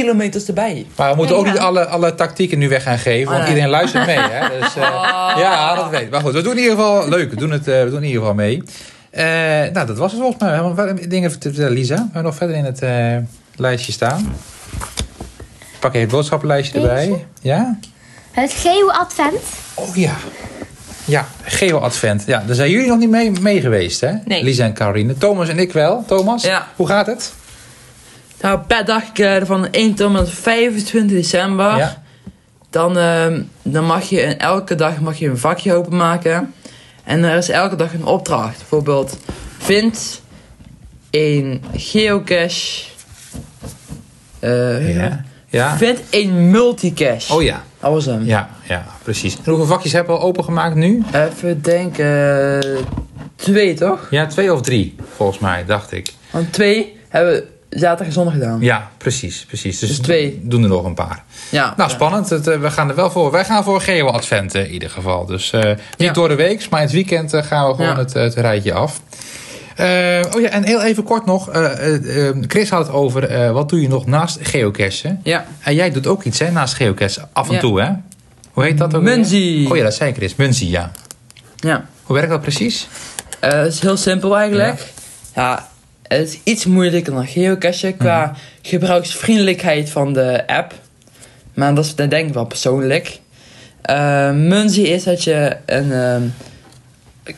[0.00, 0.86] kilometers erbij.
[0.96, 1.52] Maar we moeten Ja, ook ja.
[1.52, 4.18] niet alle, alle tactieken nu weg gaan geven, want Oh, iedereen luistert mee.
[4.18, 4.48] Hè?
[4.60, 6.10] Dus, eh, Ja, dat weet ik.
[6.10, 7.30] Maar goed, we doen in ieder geval leuk.
[7.30, 8.62] We doen het, eh, we doen in ieder geval mee.
[9.10, 9.24] Eh,
[9.72, 10.62] nou, dat was het volgens mij.
[10.62, 11.94] We hebben dingen te vertellen, Lisa.
[11.94, 13.16] We hebben nog verder in het eh,
[13.56, 14.34] lijstje staan.
[15.58, 17.26] Ik pak even het boodschappenlijstje erbij.
[17.42, 17.78] Ja?
[18.30, 19.40] Het Geo-advent.
[19.74, 20.12] Oh ja.
[21.04, 22.22] Ja, Geo-advent.
[22.26, 24.12] Ja, daar zijn jullie nog niet mee, mee geweest, hè?
[24.24, 24.42] Nee.
[24.44, 25.18] Lisa en Caroline.
[25.18, 26.04] Thomas en ik wel.
[26.06, 26.66] Thomas, Ja.
[26.76, 27.32] hoe gaat het?
[28.40, 29.02] Nou, per dag
[29.46, 31.76] van 1 tot en met 25 december.
[31.76, 32.02] Ja.
[32.70, 36.54] Dan, ehm, dan mag je in elke dag mag je een vakje openmaken.
[37.04, 38.56] En er is elke dag een opdracht.
[38.58, 39.18] Bijvoorbeeld,
[39.58, 40.22] vind
[41.10, 42.84] een geocache.
[44.38, 45.24] eh, Ja.
[45.50, 45.76] Ja.
[45.76, 47.34] Vind een multicache.
[47.34, 47.62] Oh ja.
[47.80, 48.24] Dat was hem.
[48.24, 49.34] Ja, ja, precies.
[49.36, 51.02] En hoeveel vakjes hebben we al opengemaakt nu?
[51.12, 52.60] Even denken.
[53.36, 54.06] Twee toch?
[54.10, 56.12] Ja, twee of drie, volgens mij, dacht ik.
[56.30, 58.60] Want twee hebben we zaterdag en zondag gedaan.
[58.60, 59.78] Ja, precies, precies.
[59.78, 60.40] Dus, Dus twee.
[60.42, 61.24] doen er nog een paar.
[61.50, 61.74] Ja.
[61.76, 62.30] Nou, spannend.
[62.30, 63.30] Het, eh, we gaan er wel voor.
[63.30, 65.26] Wij gaan voor Geo Advent eh, in ieder geval.
[65.26, 66.12] Dus eh, niet Ja.
[66.12, 67.96] door de week, maar in het weekend gaan we gewoon Ja.
[67.98, 69.00] het, het rijtje af.
[70.34, 71.50] Oh ja, en heel even kort nog.
[71.50, 75.20] eh, eh, eh, Chris had het over, wat doe je nog naast geocachen?
[75.22, 75.46] Ja.
[75.62, 77.90] En jij doet ook iets hè, naast geocachen, af en toe hè?
[78.52, 79.02] Hoe heet dat ook?
[79.02, 79.70] Munzie.
[79.70, 80.34] Oh ja, dat zei Chris.
[80.36, 80.90] Munzie, ja.
[81.56, 81.84] Ja.
[82.02, 82.88] Hoe werkt dat precies?
[83.40, 84.82] Het is heel simpel eigenlijk.
[85.34, 85.68] Ja.
[86.08, 88.34] Het is iets moeilijker dan geocachen qua Mhm.
[88.62, 90.74] gebruiksvriendelijkheid van de app.
[91.54, 93.20] Maar dat is dat denk ik wel persoonlijk.
[93.82, 96.22] Eh Munzie is dat je een ehm,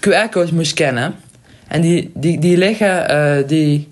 [0.00, 1.14] QR-code moet scannen.
[1.68, 3.88] En die, die, die liggen, eh, die,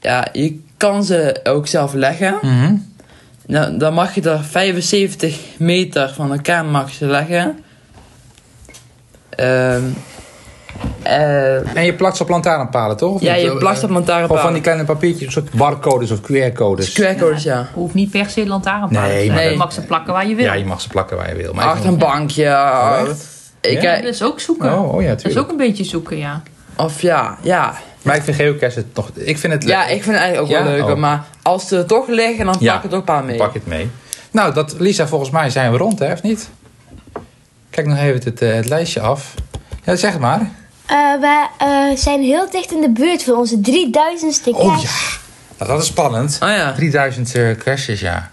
[0.00, 2.38] ja, je kan ze ook zelf leggen.
[2.42, 2.74] Mhm.
[3.46, 7.58] Nou, dan mag je er 75 meter van elkaar mag leggen.
[9.28, 9.82] Ehm
[11.02, 13.14] eh, En je plakt ze op lantaarnpalen, toch?
[13.14, 14.26] Of ja, je plakt op lantaarnpalen.
[14.26, 17.00] Gewoon van die kleine papiertjes, een soort barcodes of QR-codes.
[17.00, 17.68] QR-codes, ja.
[17.74, 19.34] Hoeft niet per se lantaarnpalen Nee, te zijn.
[19.36, 20.44] maar Je mag ze plakken waar je wil.
[20.44, 21.52] Ja, je mag ze plakken waar je wil.
[21.52, 22.46] Maar Achter een bankje.
[22.46, 23.26] Oh, of- echt?
[23.60, 23.94] ik, Ja?
[23.96, 24.72] eh, Dat is ook zoeken.
[24.78, 25.44] Oh, oh ja, dat is tuurlijk.
[25.44, 26.42] ook een beetje zoeken, ja.
[26.76, 27.74] Of ja, ja.
[28.02, 29.10] Maar ik vind geocache het toch...
[29.14, 29.86] Ik vind het Ja, leuk.
[29.96, 30.64] ik vind het eigenlijk ook Ja?
[30.64, 30.92] wel leuker.
[30.94, 30.98] Oh.
[31.00, 33.36] Maar als ze er toch liggen, dan Ja, pak ik er ook een paar mee.
[33.36, 33.90] Pak het mee.
[34.30, 36.48] Nou, dat, Lisa, volgens mij zijn we rond, hè, of niet?
[37.70, 39.34] Kijk nog even het, eh, het lijstje af.
[39.84, 40.50] Ja, zeg het maar.
[40.90, 44.88] Eh, we eh, zijn heel dicht in de buurt van onze 3000ste Oh ja,
[45.58, 46.38] nou, dat is spannend.
[46.42, 46.72] Oh ja.
[46.72, 48.30] 3000 eh caches, ja.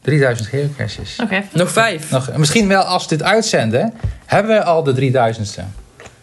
[0.00, 1.18] 3000 geocaches.
[1.22, 1.42] Oké.
[1.52, 2.10] Nog vijf.
[2.10, 3.94] Nog, misschien wel als we dit uitzenden,
[4.26, 5.62] hebben we al de 3000ste.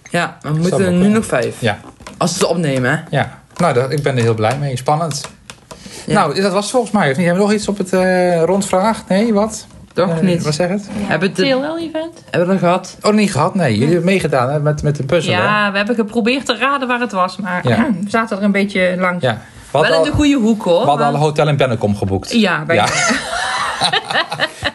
[0.10, 1.56] Ja, we moeten er nu nog vijf.
[1.60, 1.80] Ja,
[2.18, 3.18] Als we het opnemen, hè.
[3.18, 3.42] ja.
[3.58, 4.78] Nou, dat, ik ben er heel blij mee.
[4.78, 5.22] Spannend.
[6.06, 6.14] Ja.
[6.14, 7.12] Nou, dat was het volgens mij.
[7.12, 7.26] Of niet?
[7.26, 9.08] Hebben we nog iets op het eh, rondvraag?
[9.08, 9.66] Nee, wat?
[10.06, 10.44] Toch niet?
[10.44, 10.88] Wat zeg het?
[10.92, 12.14] Hebben we het TLL-event?
[12.30, 12.98] hebben we het gehad?
[13.02, 13.56] Oh, niet gehad?
[13.56, 15.34] Nee, jullie hebben meegedaan hè, met, met de puzzel.
[15.34, 15.40] hè?
[15.40, 17.88] Ja, we hebben geprobeerd te raden waar het was, maar Ja.
[18.04, 19.24] we zaten er een beetje langs.
[19.24, 19.42] ja.
[19.72, 20.82] We Wel in de goede hoek hoor.
[20.82, 22.32] We hadden al een hotel in Bennekom geboekt.
[22.32, 22.76] Ja, bij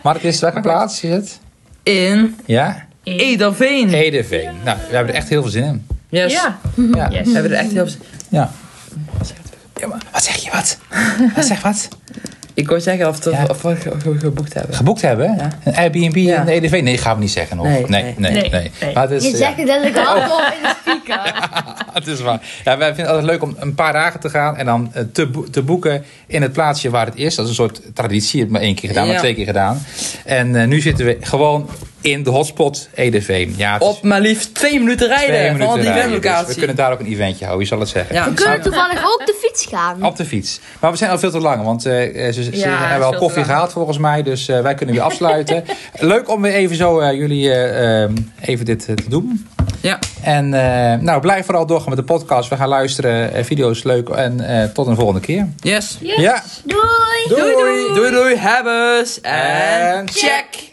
[0.02, 1.40] maar het is welke plaats is het?
[1.82, 2.84] In Ja?
[3.02, 3.94] Ederveen.
[3.94, 4.50] Edeveen.
[4.64, 5.86] Nou, we hebben er echt heel veel zin in.
[6.08, 6.32] Yes.
[6.32, 6.58] Ja.
[6.74, 7.08] Ja.
[7.10, 7.26] Yes.
[7.26, 7.96] We hebben er echt heel veel...
[8.28, 8.50] ja.
[9.80, 10.78] Ja, maar wat zeg je wat?
[11.34, 11.88] Wat zeg wat?
[12.54, 13.44] Ik wou zeggen of, Ja.
[13.48, 14.74] of we ge- ge- geboekt hebben.
[14.74, 15.34] Geboekt hebben?
[15.38, 15.48] Ja.
[15.64, 16.40] Een Airbnb Ja.
[16.40, 16.84] in Edeveen?
[16.84, 17.66] Nee, gaan we niet zeggen nog.
[17.66, 18.14] Nee, nee, nee.
[18.16, 18.32] nee.
[18.32, 18.94] nee, Nee, nee.
[18.94, 21.34] Maar het is, Je ja, zegt het letterlijk allemaal in de speaker.
[21.92, 22.40] het is waar.
[22.64, 25.02] Ja, wij vinden het altijd leuk om een paar dagen te gaan en dan eh,
[25.12, 27.34] te, bo- te boeken in het plaatsje waar het is.
[27.34, 28.32] Dat is een soort traditie.
[28.36, 29.82] Je hebt maar één keer gedaan, maar twee keer gedaan.
[30.24, 31.68] En eh, nu zitten we gewoon
[32.02, 33.54] in de hotspot Edeveen.
[33.56, 35.84] Ja, Op maar liefst twee minuten rijden twee van die rijden.
[35.94, 36.46] Dus eventlocatie.
[36.46, 38.14] we kunnen daar ook een eventje houden, je zal het zeggen.
[38.14, 38.24] Ja.
[38.28, 40.04] We kunnen toevallig ook de fiets gaan.
[40.04, 40.60] Op de fiets.
[40.80, 41.92] Maar we zijn al veel te lang, want eh,
[42.32, 44.22] ze, ze Ja, hebben al te koffie gehaald volgens mij.
[44.22, 45.64] Dus eh, wij kunnen weer afsluiten.
[45.98, 49.46] Leuk om weer even zo eh, jullie eh, ehm, even dit eh, te doen.
[49.80, 49.98] Ja.
[50.22, 52.48] En eh, nou, blijf vooral doorgaan met de podcast.
[52.48, 53.34] We gaan luisteren.
[53.34, 54.08] Eh, video's leuk.
[54.08, 55.48] En eh, tot een volgende keer.
[55.60, 55.98] Yes.
[56.00, 56.42] Ja.
[56.64, 56.82] Doei!
[57.28, 57.94] Doei doei.
[57.94, 58.34] Doei doei.
[58.36, 59.20] Hebbers.
[59.20, 59.32] En
[59.92, 60.70] En check.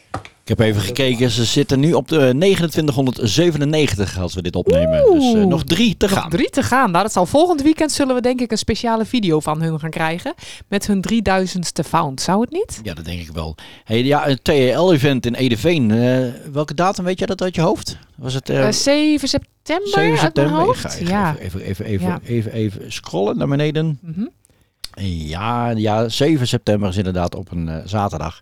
[0.50, 5.12] Ik heb even gekeken, ze zitten nu op de 2997 als we dit opnemen.
[5.14, 6.30] Dus eh, nog drie te Nog gaan.
[6.30, 6.92] drie te gaan.
[6.92, 9.90] Nou, dat zal volgend weekend zullen we denk ik een speciale video van hun gaan
[9.90, 10.34] krijgen.
[10.68, 12.22] Met hun 3000ste found.
[12.22, 12.80] Zou het niet?
[12.84, 13.56] Ja, dat denk ik wel.
[13.84, 15.92] Hey, ja, een TEL-event in Edeveen.
[15.92, 16.18] eh,
[16.52, 17.98] welke datum weet jij dat uit je hoofd?
[18.16, 20.70] Was het eh, Eh, 7 september 7 uit mijn september?
[20.70, 21.36] Ik ga ja.
[21.40, 22.20] even, even, even, Ja.
[22.26, 24.00] even, even scrollen naar beneden.
[24.02, 24.26] Mhm.
[25.06, 28.42] Ja, ja, 7 september is inderdaad op een eh, zaterdag.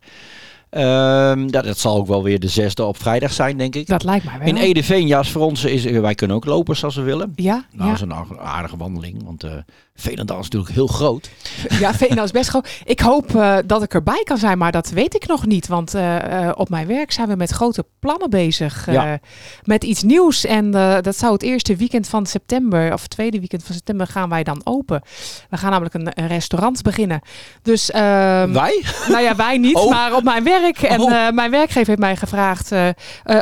[0.69, 3.87] Ehm, dat, dat zal ook wel weer de zesde op vrijdag zijn, denk ik.
[3.87, 4.47] Dat lijkt mij wel.
[4.47, 7.31] In Edeveen, ja, voor ons is, wij kunnen ook lopen als we willen.
[7.35, 7.85] Ja, Nou, ja.
[7.85, 9.51] dat is een aardige- aardige wandeling, want eh
[9.99, 11.29] Veenendaal is natuurlijk heel groot.
[11.69, 12.69] Ja, Veenendaal is best groot.
[12.83, 15.67] Ik hoop eh, dat ik erbij kan zijn, maar dat weet ik nog niet.
[15.67, 18.91] Want eh, eh, op mijn werk zijn we met grote plannen bezig.
[18.91, 19.19] Ja.
[19.63, 20.45] Met iets nieuws.
[20.45, 24.43] En dat zou het eerste weekend van september, of tweede weekend van september, gaan wij
[24.43, 25.01] dan open.
[25.49, 27.21] We gaan namelijk een, een restaurant beginnen.
[27.61, 28.83] Dus, ehm, Wij?
[29.07, 29.89] Nou ja, wij niet, Oh.
[29.89, 30.81] maar op mijn werk.
[30.81, 31.29] En Oh.
[31.29, 32.71] mijn werkgever heeft mij gevraagd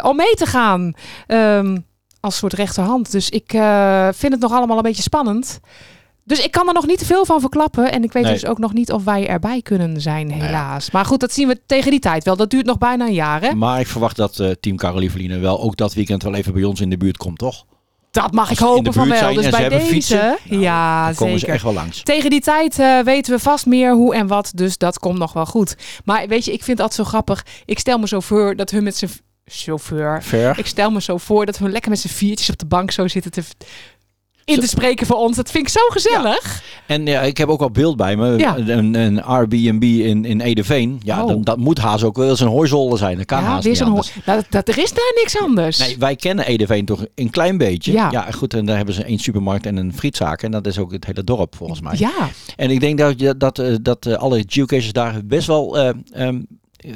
[0.01, 0.93] om mee te gaan.
[1.27, 1.77] Ehm,
[2.19, 3.11] als soort rechterhand.
[3.11, 3.51] Dus ik
[4.11, 5.59] vind het nog allemaal een beetje spannend.
[6.27, 7.91] Dus ik kan er nog niet te veel van verklappen.
[7.91, 8.33] En ik weet Nee.
[8.33, 10.91] dus ook nog niet of wij erbij kunnen zijn, helaas.
[10.91, 12.35] Maar goed, dat zien we tegen die tijd wel.
[12.35, 13.53] Dat duurt nog bijna een jaar, hè?
[13.53, 16.81] Maar ik verwacht dat eh, team Carolieveline wel ook dat weekend wel even bij ons
[16.81, 17.65] in de buurt komt, toch?
[18.11, 19.33] Dat mag ik hopen van wel.
[19.33, 21.53] Dus bij deze, fietsen, nou, ja, komen ze zeker.
[21.53, 22.03] echt wel langs.
[22.03, 24.51] Tegen die tijd eh, weten we vast meer hoe en wat.
[24.55, 25.75] Dus dat komt nog wel goed.
[26.05, 27.45] Maar weet je, ik vind het altijd zo grappig.
[27.65, 29.11] Ik stel me zo voor dat hun met zijn
[29.45, 30.23] chauffeur.
[30.23, 30.59] Ver.
[30.59, 33.07] Ik stel me zo voor dat we lekker met z'n viertjes op de bank zo
[33.07, 33.43] zitten te,
[34.45, 35.36] in te spreken voor ons.
[35.36, 36.63] Dat vind ik zo gezellig.
[36.88, 38.38] En ja, ik heb ook al beeld bij me.
[38.38, 38.58] Ja.
[38.58, 40.99] Een, een Airbnb in, in Edeveen.
[41.03, 41.27] Ja, Oh.
[41.27, 43.17] dan, dat moet haast ook wel eens een hooizolder zijn.
[43.17, 44.12] Dat kan Ja, haast niet anders.
[44.25, 45.77] nou, dat, er is daar niks anders.
[45.77, 47.91] Nee, wij kennen Edeveen toch een klein beetje.
[47.91, 48.31] Ja.
[48.31, 48.53] goed.
[48.53, 50.41] En daar hebben ze één supermarkt en een frietzaak.
[50.43, 51.95] En dat is ook het hele dorp volgens mij.
[51.97, 52.29] Ja.
[52.55, 55.89] En ik denk dat, je, dat, eh, dat eh, alle geocachers daar best wel eh,
[56.12, 56.41] ehm,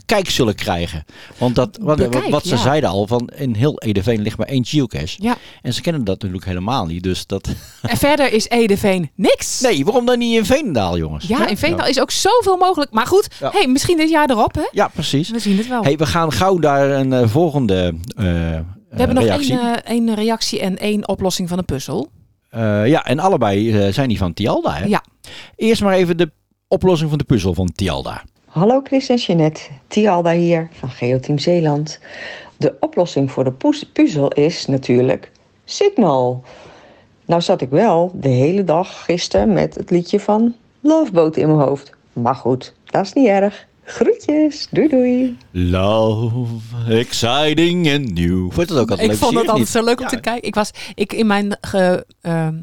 [0.06, 1.06] kijk zullen krijgen.
[1.38, 2.62] Want dat, wat, Bekijk, wat ze ja.
[2.62, 5.23] zeiden al, van in heel Edeveen ligt maar één geocache.
[5.23, 5.38] Ja.
[5.62, 7.04] En ze kennen dat natuurlijk helemaal niet.
[7.04, 7.49] Dus dat...
[7.82, 9.60] En verder is Edeveen niks.
[9.60, 11.28] Nee, waarom dan niet in Veenendaal, jongens?
[11.28, 11.91] Ja, in Veenendaal Ja.
[11.91, 12.91] is ook zoveel mogelijk.
[12.91, 14.67] Maar goed, hey, misschien dit jaar erop, hè?
[14.71, 15.30] Ja, precies.
[15.30, 15.84] We zien het wel.
[15.84, 19.60] Hey, we gaan gauw naar een eh, volgende eh, We hebben nog reactie.
[19.60, 22.12] één, eh, één reactie en één oplossing van een puzzel.
[22.86, 24.73] Ja, en allebei zijn die van Tialda.
[24.73, 24.86] Hè?
[24.86, 25.04] Ja.
[25.56, 26.32] Eerst maar even de
[26.67, 28.23] oplossing van de puzzel van Tialda.
[28.49, 31.99] Hallo Chris en Jeanette, Tialda hier van Geoteam Zeeland.
[32.57, 33.53] De oplossing voor de
[33.93, 35.31] puzzel is natuurlijk
[35.65, 36.43] Signal.
[37.25, 41.67] Nou zat ik wel de hele dag gisteren met het liedje van Loveboat in mijn
[41.67, 41.91] hoofd.
[42.13, 43.67] Maar goed, dat is niet erg.
[43.83, 45.38] Groetjes, doei doei.
[45.51, 46.45] Love,
[46.89, 48.51] exciting and new.
[48.51, 49.17] Vond je dat ook altijd Ik leuk?
[49.17, 50.47] vond Zie het altijd zo leuk om te kijken.
[50.47, 52.55] Ik was, ik, in mijn ge, ehm,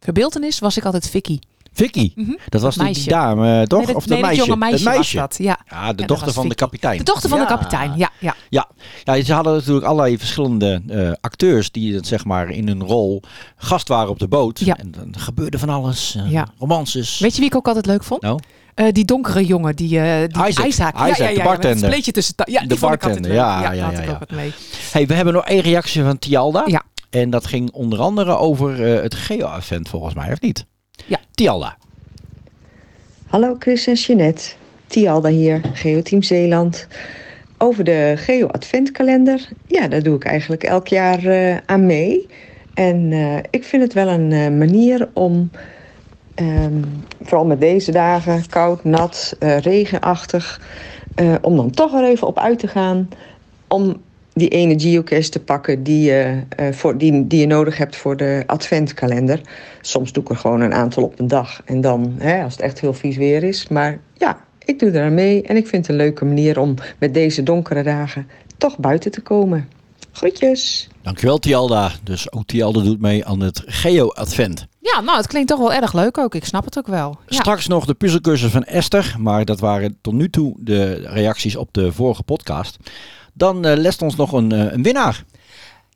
[0.00, 1.38] verbeeltenis was ik altijd Vicky.
[1.72, 2.32] Vicky, Mhm.
[2.48, 3.78] dat was die, dame, toch?
[3.78, 4.44] Nee, dat- of de nee, dat meisje?
[4.46, 5.16] jonge meisje het was meisje.
[5.16, 5.58] dat, ja.
[5.68, 6.98] Ja, de dochter van de kapitein.
[6.98, 7.44] De dochter van Ja.
[7.46, 8.10] de kapitein, ja.
[8.18, 8.34] ja.
[8.50, 8.68] Ja.
[9.04, 13.22] ja, ze hadden natuurlijk allerlei verschillende eh, acteurs die zeg maar in hun rol
[13.56, 14.58] gast waren op de boot.
[14.58, 14.76] Ja.
[14.76, 16.16] En dan gebeurde van alles.
[16.28, 16.46] Ja.
[16.58, 17.18] romances.
[17.18, 18.22] Weet je wie ik ook altijd leuk vond?
[18.22, 18.38] Nou?
[18.74, 20.66] Eh, die donkere jongen, die, eh die Isaac.
[20.66, 20.94] Isaac.
[20.94, 21.90] Isaac, ja, ja, de ja, bartender.
[21.90, 22.34] Met een tussen.
[22.44, 24.52] Ja, De bartender, ja, ja, ja, ook mee.
[24.92, 26.62] Hey, we hebben nog één reactie van Tialda.
[26.66, 26.82] Ja.
[27.10, 30.66] En dat ging onder andere over eh, het Geo-event volgens mij, of niet?
[31.06, 31.18] Ja.
[31.34, 31.76] Tialda.
[33.26, 34.52] Hallo Chris en Jeanette,
[34.86, 36.86] Tialda hier, Geoteam Zeeland.
[37.58, 42.28] Over de Geo Adventkalender, ja, daar doe ik eigenlijk elk jaar eh, aan mee.
[42.74, 45.50] En eh, ik vind het wel een eh, manier om,
[46.34, 46.82] ehm,
[47.22, 50.60] vooral met deze dagen, koud, nat, regenachtig,
[51.42, 53.08] om dan toch er even op uit te gaan.
[53.68, 54.02] Om
[54.34, 58.16] die ene geocache te pakken die je, eh, voor, die, die je nodig hebt voor
[58.16, 59.40] de adventkalender.
[59.80, 61.62] Soms doe ik er gewoon een aantal op een dag.
[61.64, 63.68] En dan, hè, als het echt heel vies weer is.
[63.68, 65.42] Maar ja, ik doe er aan mee.
[65.42, 68.26] En ik vind het een leuke manier om met deze donkere dagen
[68.58, 69.68] toch buiten te komen.
[70.12, 70.88] Groetjes!
[71.02, 71.90] Dankjewel Tialda.
[72.02, 74.66] Dus ook Tialda doet mee aan het Geo-advent.
[74.78, 76.34] Ja, nou, het klinkt toch wel erg leuk ook.
[76.34, 77.18] Ik snap het ook wel.
[77.26, 77.36] Ja.
[77.36, 79.14] Straks nog de puzzelcursus van Esther.
[79.18, 82.78] Maar dat waren tot nu toe de reacties op de vorige podcast.
[83.32, 85.24] Dan eh lest ons nog een, eh, een winnaar.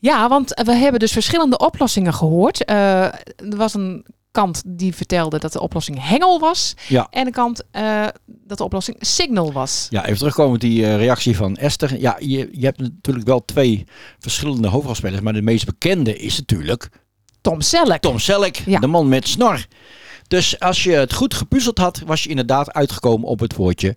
[0.01, 2.65] Ja, want we hebben dus verschillende oplossingen gehoord.
[2.65, 6.75] Eh, er was een kant die vertelde dat de oplossing hengel was.
[6.89, 7.07] Ja.
[7.11, 7.63] En een kant
[8.27, 9.87] dat de oplossing signal was.
[9.91, 12.01] Ja, even terugkomen met die reactie van Esther.
[12.01, 13.85] Ja, je, je hebt natuurlijk wel twee
[14.19, 15.21] verschillende hoofdrolspelers.
[15.21, 16.89] Maar de meest bekende is natuurlijk
[17.41, 18.01] Tom Selleck.
[18.01, 18.81] Tom Selleck, Ja.
[18.81, 19.67] de man met snor.
[20.29, 23.97] Dus als je het goed gepuzzeld had, was je inderdaad uitgekomen op het woordje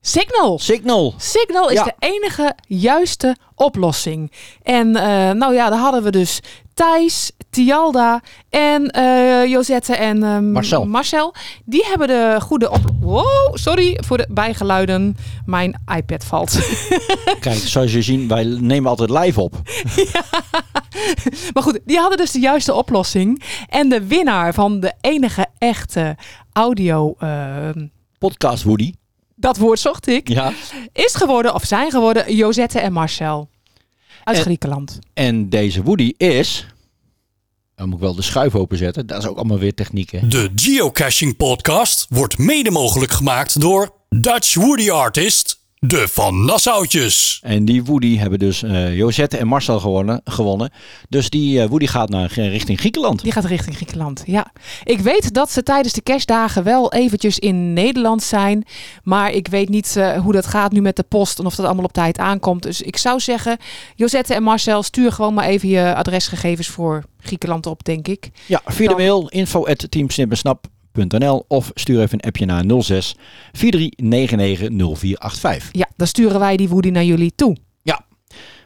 [0.00, 0.58] Signal.
[0.58, 1.14] signal.
[1.16, 1.84] Signal is Ja.
[1.84, 4.32] de enige juiste oplossing.
[4.62, 6.40] En eh, nou ja, daar hadden we dus
[6.74, 10.84] Thijs, Tialda en eh, Josette en ehm, Marcel.
[10.86, 11.34] Marcel.
[11.64, 12.80] Die hebben de goede op.
[13.00, 15.16] Wow, sorry voor de bijgeluiden.
[15.46, 16.58] Mijn iPad valt.
[17.40, 19.54] Kijk, zoals je ziet, wij nemen altijd live op.
[21.54, 23.42] maar goed, die hadden dus de juiste oplossing.
[23.68, 26.16] En de winnaar van de enige echte
[26.52, 27.14] audio.
[27.18, 27.86] ehm,
[28.18, 28.92] Podcast Woody.
[29.38, 30.28] Dat woord zocht ik.
[30.28, 30.52] Ja.
[30.92, 33.48] Is geworden, of zijn geworden, Josette en Marcel.
[34.24, 34.98] Uit En- Griekenland.
[35.14, 36.66] En deze Woody is...
[37.74, 39.06] Dan moet ik wel de schuif openzetten.
[39.06, 40.30] Dat is ook allemaal weer technieken.
[40.30, 47.40] De Geocaching Podcast wordt mede mogelijk gemaakt door Dutch Woody Artist, de Van Nassautjes.
[47.42, 50.20] En die Woody hebben dus eh, Josette en Marcel gewonnen.
[50.24, 50.70] gewonnen.
[51.08, 53.22] Dus die eh, Woody gaat naar, eh, richting Griekenland.
[53.22, 54.52] Die gaat richting Griekenland, ja.
[54.84, 58.66] Ik weet dat ze tijdens de kerstdagen wel eventjes in Nederland zijn.
[59.02, 61.66] Maar ik weet niet eh, hoe dat gaat nu met de post en of dat
[61.66, 62.62] allemaal op tijd aankomt.
[62.62, 63.56] Dus ik zou zeggen,
[63.94, 68.30] Josette en Marcel, stuur gewoon maar even je adresgegevens voor Griekenland op, denk ik.
[68.46, 69.86] Ja, via de mail info at
[71.48, 73.16] of stuur even een appje naar 06
[73.52, 75.68] 4399 0485.
[75.72, 77.56] Ja, dan sturen wij die Woody naar jullie toe.
[77.82, 78.04] Ja,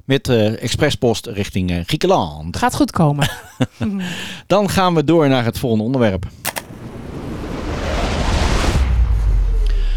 [0.05, 2.57] met eh, expresspost richting eh, Griekenland.
[2.57, 3.31] Gaat goed komen.
[4.47, 6.27] Dan gaan we door naar het volgende onderwerp.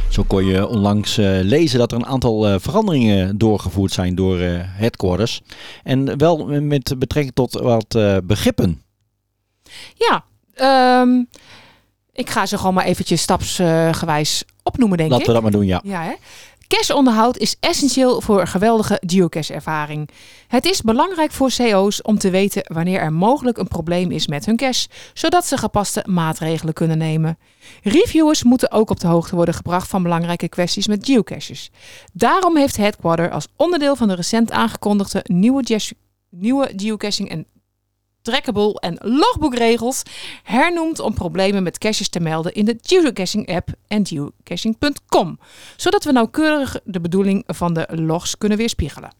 [0.09, 5.41] Zo kon je onlangs eh, lezen dat er een aantal veranderingen doorgevoerd zijn door headquarters.
[5.83, 8.81] En wel met betrekking tot wat begrippen.
[9.93, 11.23] Ja, ehm,
[12.15, 15.31] ik ga ze gewoon maar eventjes stapsgewijs opnoemen, denk Laten ik.
[15.31, 15.81] we dat maar doen, ja.
[15.83, 16.13] Ja, hè?
[16.67, 20.09] Cache-onderhoud is essentieel voor een geweldige geocache-ervaring.
[20.47, 24.45] Het is belangrijk voor CO's om te weten wanneer er mogelijk een probleem is met
[24.45, 27.37] hun cache, zodat ze gepaste maatregelen kunnen nemen.
[27.83, 31.71] Reviewers moeten ook op de hoogte worden gebracht van belangrijke kwesties met geocaches.
[32.13, 35.79] Daarom heeft Headquarter als onderdeel van de recent aangekondigde nieuwe,
[36.29, 37.45] nieuwe geocaching en
[38.25, 40.01] trackable en logboekregels
[40.43, 45.39] hernoemd om problemen met caches te melden in de geocaching app en geocaching.com,
[45.75, 49.13] zodat we nauwkeurig de bedoeling van de logs kunnen weerspiegelen.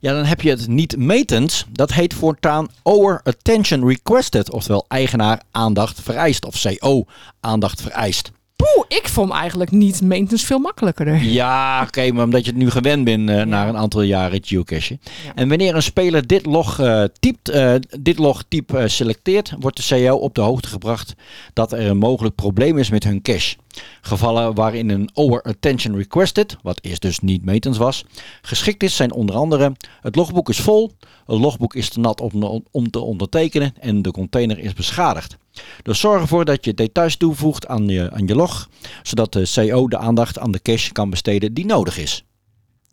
[0.00, 1.66] Ja, dan heb je het niet metend.
[1.72, 4.50] Dat heet voortaan Over Attention Requested.
[4.50, 6.44] Oftewel eigenaar aandacht vereist.
[6.44, 7.04] Of CO
[7.40, 8.30] aandacht vereist.
[8.56, 11.22] Poeh, ik vond eigenlijk niet maintenance veel makkelijker.
[11.22, 15.00] Ja, oké, maar omdat je het nu gewend bent eh, na een aantal jaren geocachen.
[15.34, 20.16] En wanneer een speler dit log, eh, typt, eh, dit logtype selecteert, wordt de CO
[20.16, 21.14] op de hoogte gebracht
[21.52, 23.56] dat er een mogelijk probleem is met hun cache.
[24.00, 28.04] Gevallen waarin een over attention requested, wat eerst dus niet metens was,
[28.42, 30.92] geschikt is zijn onder andere het logboek is vol,
[31.26, 35.36] het logboek is te nat om, om te ondertekenen en de container is beschadigd.
[35.82, 38.68] Dus zorg ervoor dat je details toevoegt aan je, aan je log,
[39.02, 42.24] zodat de CO de aandacht aan de cache kan besteden die nodig is.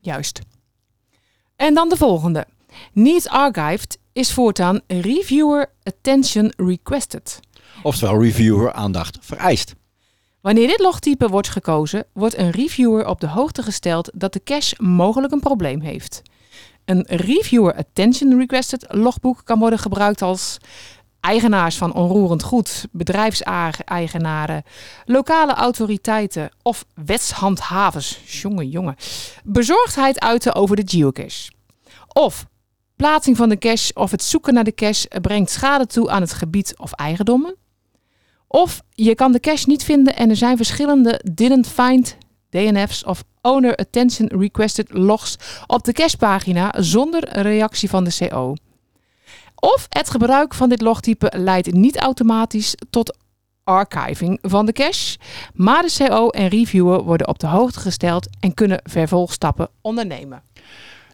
[0.02, 0.42] Juist.
[1.56, 2.46] En dan de volgende.
[2.94, 7.40] Needs archived is voortaan reviewer attention requested.
[7.84, 9.74] Oftewel reviewer aandacht vereist.
[10.42, 14.76] Wanneer dit logtype wordt gekozen, wordt een reviewer op de hoogte gesteld dat de cache
[14.84, 16.22] mogelijk een probleem heeft.
[16.86, 20.58] Een reviewer attention requested logboek kan worden gebruikt als
[21.22, 24.64] eigenaars van onroerend goed, bedrijfseigenaren,
[25.06, 28.96] lokale autoriteiten of wetshandhavers, jongen, jongen,
[29.44, 31.52] bezorgdheid uiten over de geocache.
[32.14, 32.46] Of
[32.96, 36.34] plaatsing van de cache of het zoeken naar de cache brengt schade toe aan het
[36.34, 37.56] gebied of eigendommen.
[38.48, 42.18] Of je kan de cache niet vinden en er zijn verschillende didn't find
[42.50, 45.36] DNF's of owner attention requested logs
[45.68, 48.54] op de cachepagina zonder reactie van de CO.
[49.64, 53.18] Of het gebruik van dit logtype leidt niet automatisch tot
[53.64, 55.18] archiving van de cache,
[55.54, 60.44] maar de CO en reviewer worden op de hoogte gesteld en kunnen vervolgstappen ondernemen.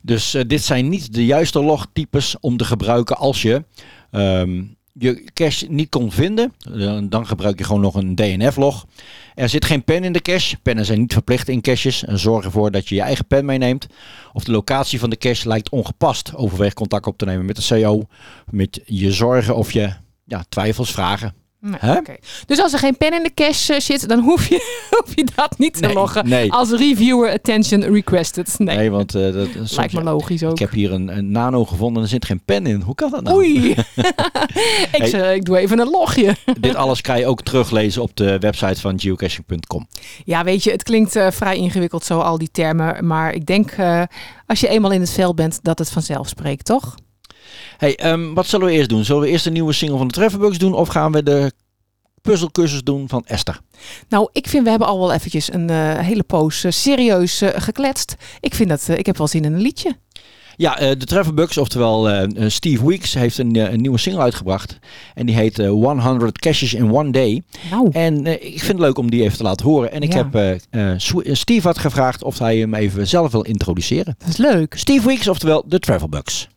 [0.01, 3.63] Dus eh, dit zijn niet de juiste logtypes om te gebruiken als je
[4.11, 4.63] ehm,
[4.99, 6.53] je cache niet kon vinden.
[6.73, 8.85] Eh, dan gebruik je gewoon nog een DNF-log.
[9.35, 10.57] Er zit geen pen in de cache.
[10.57, 12.05] Pennen zijn niet verplicht in caches.
[12.05, 13.87] En zorg ervoor dat je je eigen pen meeneemt.
[14.33, 16.35] Of de locatie van de cache lijkt ongepast.
[16.35, 18.03] Overweeg contact op te nemen met de CO.
[18.49, 19.93] Met je zorgen of je
[20.25, 21.46] ja, twijfels, vragen.
[21.81, 22.01] Nee.
[22.45, 24.55] Dus als er geen pen in de cache eh, zit, dan hoef je,
[24.99, 26.51] hoef je dat niet te Nee, loggen nee.
[26.51, 28.55] als reviewer attention requested.
[28.59, 30.51] Nee, Nee, want eh, dat, soms- lijkt me logisch ook.
[30.51, 32.81] Ik heb hier een, een nano gevonden en er zit geen pen in.
[32.81, 33.35] Hoe kan dat nou?
[33.35, 33.75] Oei, ik,
[34.91, 35.07] Hey.
[35.07, 36.35] zeg, ik doe even een logje.
[36.59, 39.87] Dit alles kan je ook teruglezen op de website van geocaching.com.
[40.25, 43.07] Ja, weet je, het klinkt eh, vrij ingewikkeld zo, al die termen.
[43.07, 43.73] Maar ik denk,
[44.45, 46.95] als je eenmaal in het veld bent, dat het vanzelf spreekt, toch?
[47.77, 49.05] Hey, ehm, wat zullen we eerst doen?
[49.05, 51.51] Zullen we eerst een nieuwe single van de Trefferbugs doen of gaan we de
[52.21, 53.59] puzzelcursus doen van Esther?
[54.09, 57.49] Nou, ik vind, we hebben al wel eventjes een eh, hele poos eh, serieus eh,
[57.55, 58.15] gekletst.
[58.39, 59.95] Ik vind dat, ik heb wel zin in een liedje.
[60.55, 64.79] Ja, de Trefferbugs, oftewel Steve Weeks, heeft een, een nieuwe single uitgebracht.
[65.13, 67.43] En die heet eh, 100 Caches in One Day.
[67.71, 67.89] Nou.
[67.91, 69.91] En ik vind het leuk om die even te laten horen.
[69.91, 70.29] En ik Ja.
[70.31, 70.59] heb
[71.35, 74.15] Steve had gevraagd of hij hem even zelf wil introduceren.
[74.17, 74.73] Dat is leuk.
[74.77, 76.47] Steve Weeks, oftewel de Travelbugs.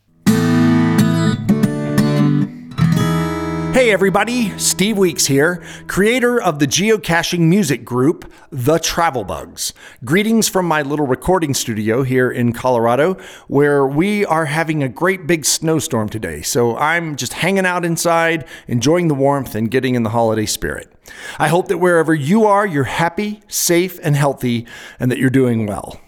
[3.73, 9.73] Hey everybody, Steve Weeks here, creator of the geocaching music group, The Travel Bugs.
[10.05, 13.14] Greetings from my little recording studio here in Colorado,
[13.47, 16.43] where we are having a great big snowstorm today.
[16.43, 20.93] So I'm just hanging out inside, enjoying the warmth, and getting in the holiday spirit.
[21.39, 24.66] I hope that wherever you are, you're happy, safe, and healthy,
[24.99, 26.01] and that you're doing well.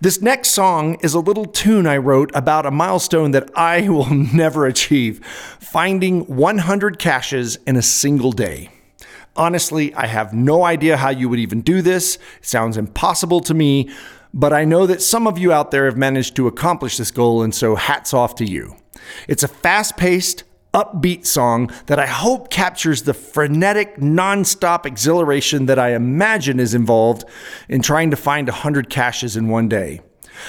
[0.00, 4.10] This next song is a little tune I wrote about a milestone that I will
[4.10, 5.24] never achieve
[5.60, 8.70] finding 100 caches in a single day.
[9.34, 12.16] Honestly, I have no idea how you would even do this.
[12.16, 13.90] It sounds impossible to me,
[14.34, 17.42] but I know that some of you out there have managed to accomplish this goal,
[17.42, 18.76] and so hats off to you.
[19.28, 25.78] It's a fast paced, upbeat song that I hope captures the frenetic, nonstop exhilaration that
[25.78, 27.24] I imagine is involved
[27.68, 30.00] in trying to find 100 caches in one day.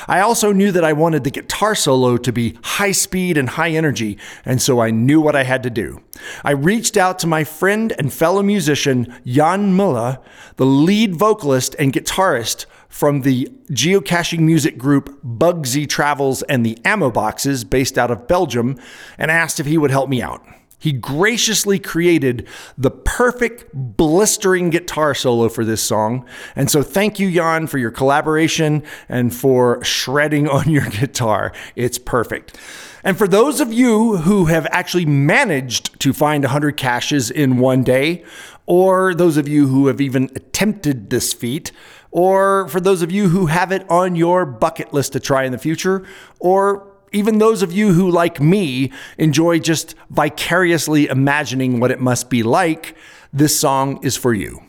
[0.07, 3.71] I also knew that I wanted the guitar solo to be high speed and high
[3.71, 6.01] energy, and so I knew what I had to do.
[6.43, 10.19] I reached out to my friend and fellow musician Jan Muller,
[10.55, 17.09] the lead vocalist and guitarist from the geocaching music group Bugsy Travels and the Ammo
[17.09, 18.79] Boxes, based out of Belgium,
[19.17, 20.45] and asked if he would help me out.
[20.77, 26.23] He graciously created the perfect blistering guitar solo for this song.
[26.55, 31.51] And so thank you, Jan, for your collaboration and for shredding on your guitar.
[31.75, 32.59] It's perfect.
[33.03, 37.83] And for those of you who have actually managed to find 100 caches in one
[37.83, 38.23] day,
[38.67, 41.71] or those of you who have even attempted this feat,
[42.13, 45.51] or for those of you who have it on your bucket list to try in
[45.51, 46.05] the future,
[46.39, 52.29] or even those of you who, like me, enjoy just vicariously imagining what it must
[52.29, 52.95] be like,
[53.33, 54.63] this song is for you.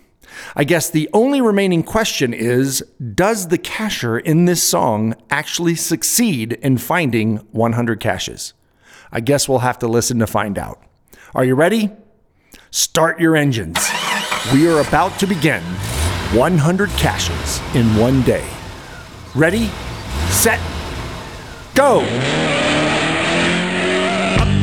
[0.57, 2.83] I guess the only remaining question is
[3.15, 8.55] Does the cacher in this song actually succeed in finding 100 caches?
[9.13, 10.83] I guess we'll have to listen to find out.
[11.35, 11.91] Are you ready?
[12.71, 13.87] Start your engines.
[14.53, 15.63] We are about to begin
[16.35, 18.45] 100 caches in one day.
[19.37, 19.71] Ready,
[20.31, 20.59] set,
[21.77, 22.01] go!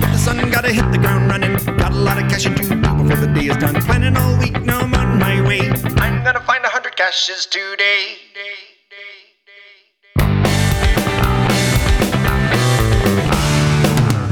[0.02, 1.54] The sun gotta hit the ground running.
[1.78, 3.82] Got a lot of caching to do before the day is done.
[3.84, 5.62] Planning all week, now I'm on my way.
[5.62, 8.18] I'm gonna find hundred caches today.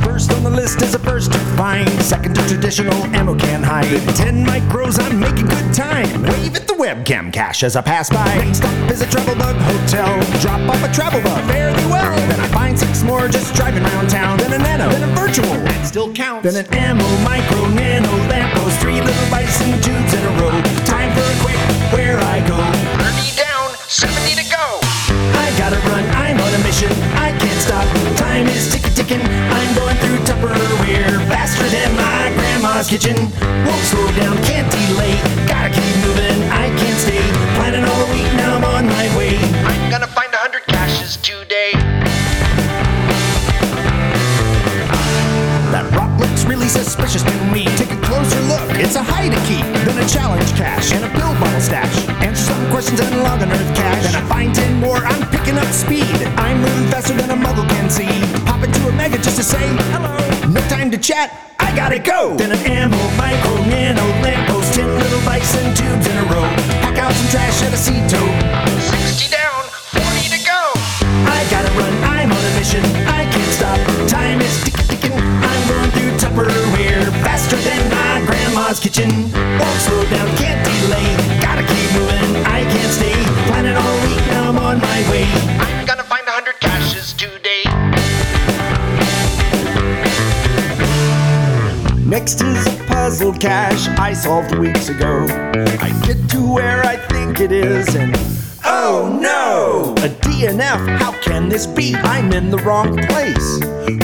[0.04, 1.90] First on the list is a first find.
[2.02, 3.92] Second to traditional ammo can hide.
[4.16, 6.24] Ten micros, I'm making good time.
[6.24, 8.24] Wave at the webcam cache as I pass by.
[8.40, 10.08] Next is a travel bug hotel.
[10.40, 12.16] Drop off a travel bug, fare thee well.
[12.32, 14.38] Then I find six more just driving around town.
[14.40, 16.48] Then a nano, then a virtual, that still counts.
[16.48, 20.56] Then an ammo, micro, nano, lamppost, three little bison tubes in a row.
[20.88, 21.60] Time for a quick
[21.92, 22.56] where I go.
[23.04, 24.66] 30 down, 70 to go.
[25.36, 26.92] I gotta run, I'm on a mission.
[27.20, 27.84] I can't stop,
[28.40, 29.22] time is ticking, ticking.
[29.22, 33.16] I'm going through Tupperware faster than my grandma's kitchen.
[33.66, 35.16] Won't slow down, can't delay.
[35.48, 37.22] Gotta keep moving, I can't stay.
[37.56, 39.38] Planning all week, now I'm on my way.
[39.68, 42.09] I'm gonna find a hundred caches today.
[48.90, 51.94] It's a hide a key, then a challenge cache, and a pill bottle stash.
[52.26, 54.02] Answer some questions and log an earth cache.
[54.02, 54.98] Then I find ten more.
[55.06, 56.10] I'm picking up speed.
[56.42, 58.10] I'm moving faster than a muggle can see.
[58.50, 59.62] Pop into a mega just to say
[59.94, 60.18] hello.
[60.50, 61.54] No time to chat.
[61.60, 62.34] I gotta go.
[62.36, 66.50] Then an ammo, micro, nano, lamppost, ten little bison tubes in a row.
[66.82, 68.26] Pack out some trash at a seat tote.
[68.90, 70.74] Sixty down, forty to go.
[71.30, 71.94] I gotta run.
[72.10, 72.82] I'm on a mission.
[73.06, 73.78] I can't stop.
[74.10, 74.79] Time is ticking,
[78.90, 79.32] kitchen.
[79.60, 81.42] Won't slow down, can't delay.
[81.42, 82.44] Gotta keep moving.
[82.46, 83.14] I can't stay.
[83.48, 84.26] Planning all week.
[84.28, 85.26] Now I'm on my way.
[85.60, 87.64] I'm gonna find a hundred caches today.
[92.04, 95.28] Next is a puzzle cache I solved weeks ago.
[95.80, 98.16] I get to where I think it is, and
[98.66, 99.39] oh no!
[100.40, 101.94] DNF, how can this be?
[101.96, 103.60] I'm in the wrong place.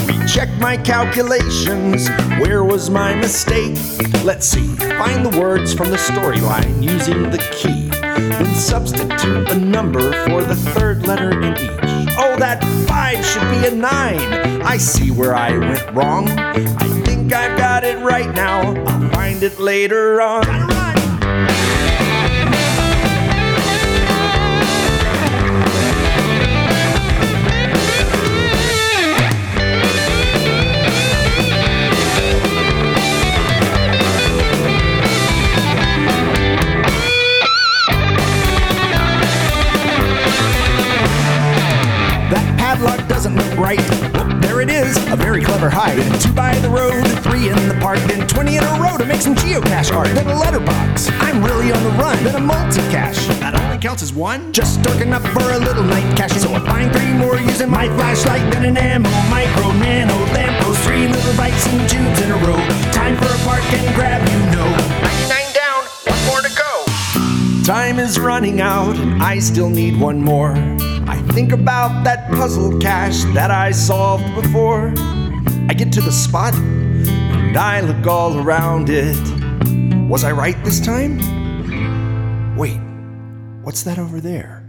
[0.05, 2.09] Recheck my calculations.
[2.41, 3.77] Where was my mistake?
[4.21, 4.67] Let's see.
[4.75, 7.87] Find the words from the storyline using the key.
[7.89, 12.11] Then substitute a number for the third letter in each.
[12.17, 14.61] Oh, that five should be a nine.
[14.61, 16.27] I see where I went wrong.
[16.27, 18.73] I think I've got it right now.
[18.73, 20.84] I'll find it later on.
[43.05, 43.79] Padlock doesn't look right.
[44.13, 45.97] Whoop, there it is, a very clever hide.
[46.21, 49.21] Two by the road, three in the park, then 20 in a row to make
[49.21, 50.07] some geocache art.
[50.07, 51.09] Then a letterbox.
[51.19, 52.21] I'm really on the run.
[52.23, 53.27] Then a multi-cache.
[53.39, 54.51] That only counts as one?
[54.53, 56.33] Just dark enough for a little night cache.
[56.33, 58.51] So I find three more using my flashlight.
[58.53, 62.61] Then an ammo, micro, nano, lamppost, three little bites and tubes in a row.
[62.91, 64.69] Time for a park and grab, you know.
[65.01, 67.63] 99 down, one more to go.
[67.63, 70.55] Time is running out, and I still need one more.
[71.35, 74.93] Think about that puzzle cache that I solved before.
[75.67, 79.17] I get to the spot and I look all around it.
[80.09, 81.17] Was I right this time?
[82.55, 82.79] Wait,
[83.63, 84.64] what's that over there?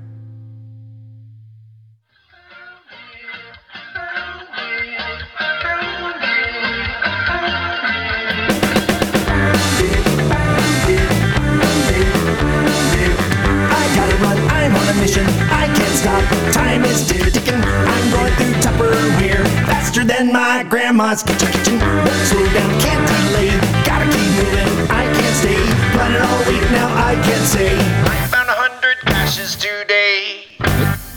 [20.16, 21.78] Than my grandma's kitchen kitchen.
[21.78, 23.48] Won't slow down, can't delay.
[23.84, 25.60] Gotta keep moving, I can't stay.
[25.98, 27.70] Running all week now, I can't say.
[28.12, 30.44] I found a hundred caches today.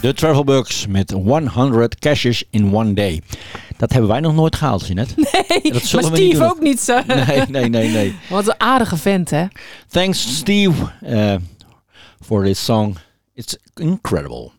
[0.00, 3.22] De Travelbugs met 100 caches in one day.
[3.76, 5.14] Dat hebben wij nog nooit gehaald, je net.
[5.16, 7.00] Nee, dat zullen maar we niet Steve ook niet zo.
[7.06, 8.14] Nee, nee, nee, nee.
[8.28, 9.44] Wat een aardige vent, hè?
[9.88, 11.34] Thanks, Steve, uh,
[12.24, 12.96] for this song.
[13.34, 14.50] It's incredible.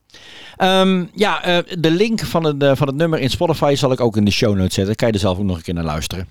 [0.61, 3.99] Ehm, ja, eh, de link van het, eh, van het nummer in Spotify zal ik
[3.99, 4.95] ook in de show notes zetten.
[4.95, 6.27] Kan je er zelf ook nog een keer naar luisteren.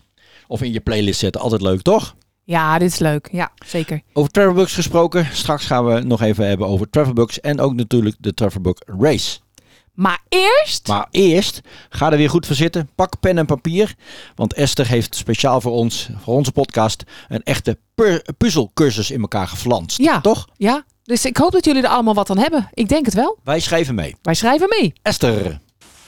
[0.47, 1.41] Of in je playlist zetten.
[1.41, 2.15] Altijd leuk, toch?
[2.45, 3.29] Ja, dit is leuk.
[3.33, 4.01] Ja, zeker.
[4.13, 5.27] Over Travelbugs gesproken.
[5.33, 7.41] Straks gaan we nog even hebben over Travelbugs.
[7.41, 9.39] En ook natuurlijk de Travelbug Race.
[9.95, 10.89] Maar eerst...
[10.89, 12.91] Maar eerst, ga er weer goed voor zitten.
[12.95, 13.95] Pak pen en papier.
[14.35, 19.49] Want Esther heeft speciaal voor ons, voor onze podcast, een echte pu- puzzelcursus in elkaar
[19.49, 19.99] geflanst.
[19.99, 20.21] Ja.
[20.21, 20.49] Toch?
[20.57, 22.69] Ja, dus ik hoop dat jullie er allemaal wat aan hebben.
[22.75, 23.39] Ik denk het wel.
[23.45, 24.17] Wij schrijven mee.
[24.23, 24.93] Wij schrijven mee.
[25.03, 25.59] Esther.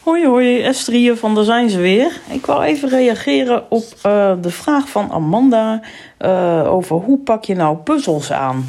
[0.02, 2.20] Hoi hoi, Esther hier van Daar zijn ze weer.
[2.28, 5.82] Ik wou even reageren op eh, de vraag van Amanda
[6.18, 8.66] eh, over hoe pak je nou puzzels aan.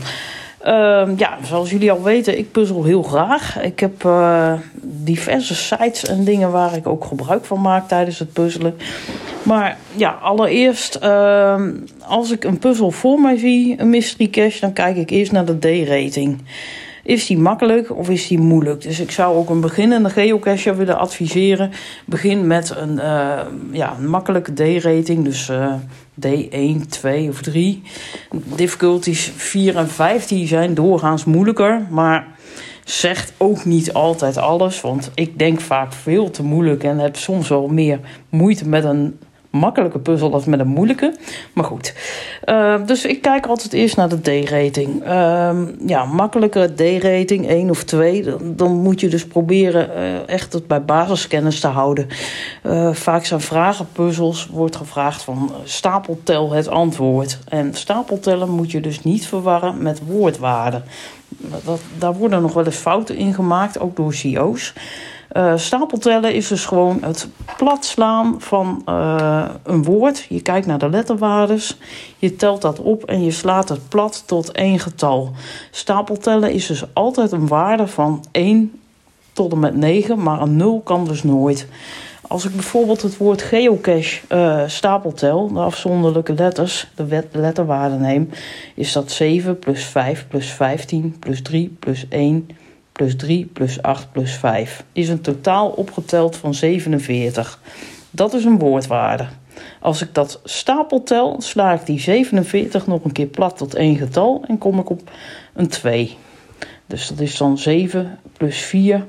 [0.63, 3.61] Ehm, ja, zoals jullie al weten, ik puzzel heel graag.
[3.61, 8.33] Ik heb eh, diverse sites en dingen waar ik ook gebruik van maak tijdens het
[8.33, 8.75] puzzelen.
[9.43, 11.71] Maar ja, allereerst, ehm,
[12.07, 15.45] als ik een puzzel voor mij zie, een mystery cache, dan kijk ik eerst naar
[15.45, 16.41] de D-rating.
[17.03, 18.81] Is die makkelijk of is die moeilijk?
[18.81, 21.71] Dus ik zou ook een beginnende geocacher willen adviseren.
[22.05, 23.39] Begin met een, eh,
[23.71, 25.23] ja, makkelijke D-rating.
[25.23, 25.73] Dus eh,
[26.19, 27.81] D1, 2 of 3.
[28.55, 31.81] Difficulties 4 en 5 die zijn doorgaans moeilijker.
[31.89, 32.27] Maar
[32.83, 34.81] zegt ook niet altijd alles.
[34.81, 36.83] Want ik denk vaak veel te moeilijk.
[36.83, 37.99] En heb soms wel meer
[38.29, 39.19] moeite met een
[39.53, 41.15] makkelijke puzzel als met een moeilijke.
[41.53, 41.93] Maar goed.
[42.45, 45.03] Uh, dus ik kijk altijd eerst naar de D-rating.
[45.03, 48.23] Uh, ja, makkelijke D-rating, 1 of 2.
[48.23, 52.07] Dan, dan, moet je dus proberen uh, echt het bij basiskennis te houden.
[52.63, 57.39] Uh, vaak zijn vragenpuzzels, wordt gevraagd van stapeltel het antwoord.
[57.47, 60.83] En stapeltellen moet je dus niet verwarren met woordwaarden.
[61.65, 64.73] Dat, daar worden nog wel eens fouten in gemaakt, ook door CIO's.
[65.33, 67.27] Uh, stapeltellen is dus gewoon het
[67.57, 70.25] platslaan van uh, een woord.
[70.29, 71.77] Je kijkt naar de letterwaardes,
[72.17, 75.31] je telt dat op en je slaat het plat tot één getal.
[75.71, 78.81] Stapeltellen is dus altijd een waarde van 1
[79.33, 81.67] tot en met 9, maar een 0 kan dus nooit.
[82.27, 88.29] Als ik bijvoorbeeld het woord geocache uh, stapeltel, de afzonderlijke letters, de letterwaarde neem,
[88.75, 92.47] is dat 7 plus 5 plus 15 plus 3 plus 1
[92.93, 97.59] plus 3 plus 8 plus 5 is een totaal opgeteld van 47.
[98.11, 99.27] Dat is een woordwaarde.
[99.79, 104.43] Als ik dat stapeltel, sla ik die 47 nog een keer plat tot één getal
[104.47, 105.01] en kom ik op
[105.53, 106.17] een 2.
[106.85, 109.05] Dus dat is dan 7 plus 4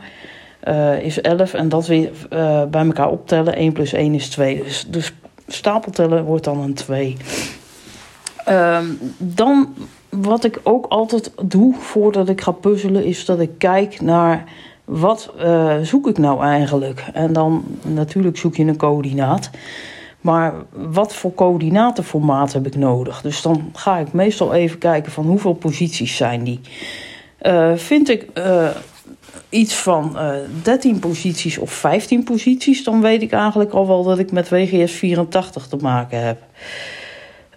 [0.64, 3.57] uh, is 11 en dat weer uh, bij elkaar optellen.
[3.57, 4.62] 1 plus 1 is 2.
[4.62, 5.12] Dus, dus
[5.47, 7.16] stapeltellen wordt dan een 2.
[8.49, 8.78] Uh,
[9.18, 9.74] dan
[10.22, 14.44] wat ik ook altijd doe voordat ik ga puzzelen, is dat ik kijk naar
[14.84, 17.04] wat uh, zoek ik nou eigenlijk.
[17.12, 19.50] En dan natuurlijk zoek je een coördinaat.
[20.20, 23.20] Maar wat voor coördinatenformaat heb ik nodig?
[23.20, 26.60] Dus dan ga ik meestal even kijken van hoeveel posities zijn die.
[27.42, 28.68] Uh, vind ik uh,
[29.48, 30.16] iets van
[30.62, 34.92] 13 posities of 15 posities, dan weet ik eigenlijk al wel dat ik met WGS
[34.92, 36.38] 84 te maken heb.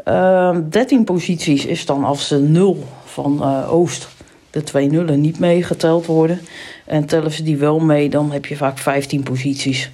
[0.08, 4.08] Uh, 13 posities is dan als de 0 van uh, Oost,
[4.50, 6.40] de twee nullen, niet meegeteld worden.
[6.86, 9.92] En tellen ze die wel mee, dan heb je vaak 15 posities.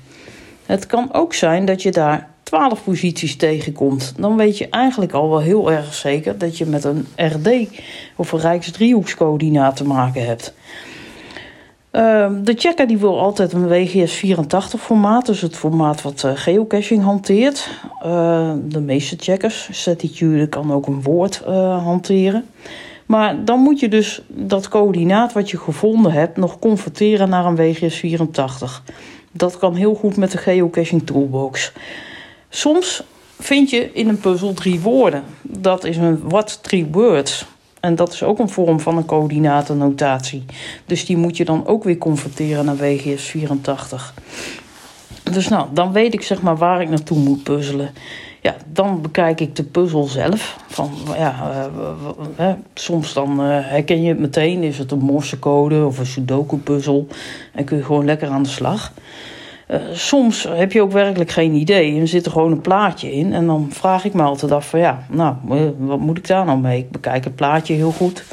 [0.66, 4.14] Het kan ook zijn dat je daar 12 posities tegenkomt.
[4.18, 7.68] Dan weet je eigenlijk al wel heel erg zeker dat je met een RD
[8.16, 10.54] of een Rijksdriehoekscoördinaat te maken hebt.
[11.94, 16.32] Uh, de checker die wil altijd een WGS 84 formaat, dus het formaat wat uh,
[16.36, 17.70] geocaching hanteert.
[18.06, 22.46] Uh, de meeste checkers, Statitude kan ook een woord uh, hanteren.
[23.06, 27.56] Maar dan moet je dus dat coördinaat wat je gevonden hebt nog converteren naar een
[27.56, 28.84] WGS 84.
[29.32, 31.72] Dat kan heel goed met de geocaching toolbox.
[32.50, 33.04] Soms
[33.40, 35.24] vind je in een puzzel drie woorden.
[35.42, 37.46] Dat is een what three words.
[37.86, 40.46] En dat is ook een vorm van een coördinatennotatie.
[40.86, 44.14] Dus die moet je dan ook weer converteren naar WGS 84.
[45.24, 47.90] Dus nou, dan weet ik zeg maar waar ik naartoe moet puzzelen.
[48.42, 50.58] Ja, dan bekijk ik de puzzel zelf.
[50.68, 51.70] Van, ja,
[52.40, 54.64] uh, soms dan uh, herken je het meteen.
[54.64, 57.08] Is het een morsecode of een sudoku-puzzel?
[57.52, 58.94] En kun je gewoon lekker aan de slag.
[59.74, 62.00] Uh, soms heb je ook werkelijk geen idee.
[62.00, 63.34] Er zit er gewoon een plaatje in.
[63.34, 65.36] En dan vraag ik me altijd af van ja, nou,
[65.78, 66.80] wat moet ik daar nou mee?
[66.80, 68.24] Ik bekijk het plaatje heel goed.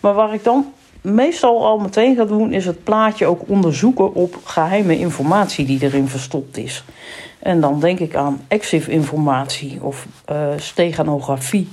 [0.00, 2.52] Maar waar ik dan meestal al meteen ga doen...
[2.52, 6.84] is het plaatje ook onderzoeken op geheime informatie die erin verstopt is.
[7.38, 11.68] En dan denk ik aan EXIF-informatie of uh, steganografie.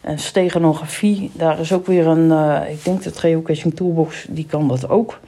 [0.00, 4.68] En steganografie, daar is ook weer een, uh, ik denk de Geocaching Toolbox, die kan
[4.68, 5.20] dat ook.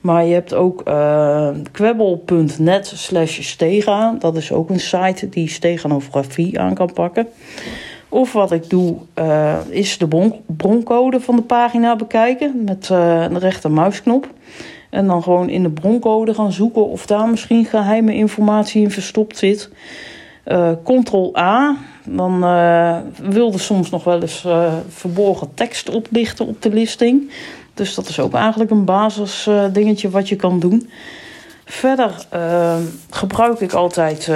[0.00, 4.14] Maar je hebt ook uh, kwebbel.net slash stega.
[4.18, 7.26] Dat is ook een site die steganografie aan kan pakken.
[8.08, 13.22] Of wat ik doe, uh, is de bron broncode van de pagina bekijken met uh,
[13.22, 14.26] een rechter muisknop.
[14.90, 19.36] En dan gewoon in de broncode gaan zoeken of daar misschien geheime informatie in verstopt
[19.36, 19.70] zit.
[20.84, 21.76] Ctrl A,
[22.10, 27.30] dan uh, wilde soms nog wel eens uh, verborgen tekst oplichten op de listing.
[27.74, 30.90] Dus dat is ook eigenlijk een basis dingetje wat je kan doen.
[31.64, 32.26] Verder
[33.10, 34.30] gebruik ik altijd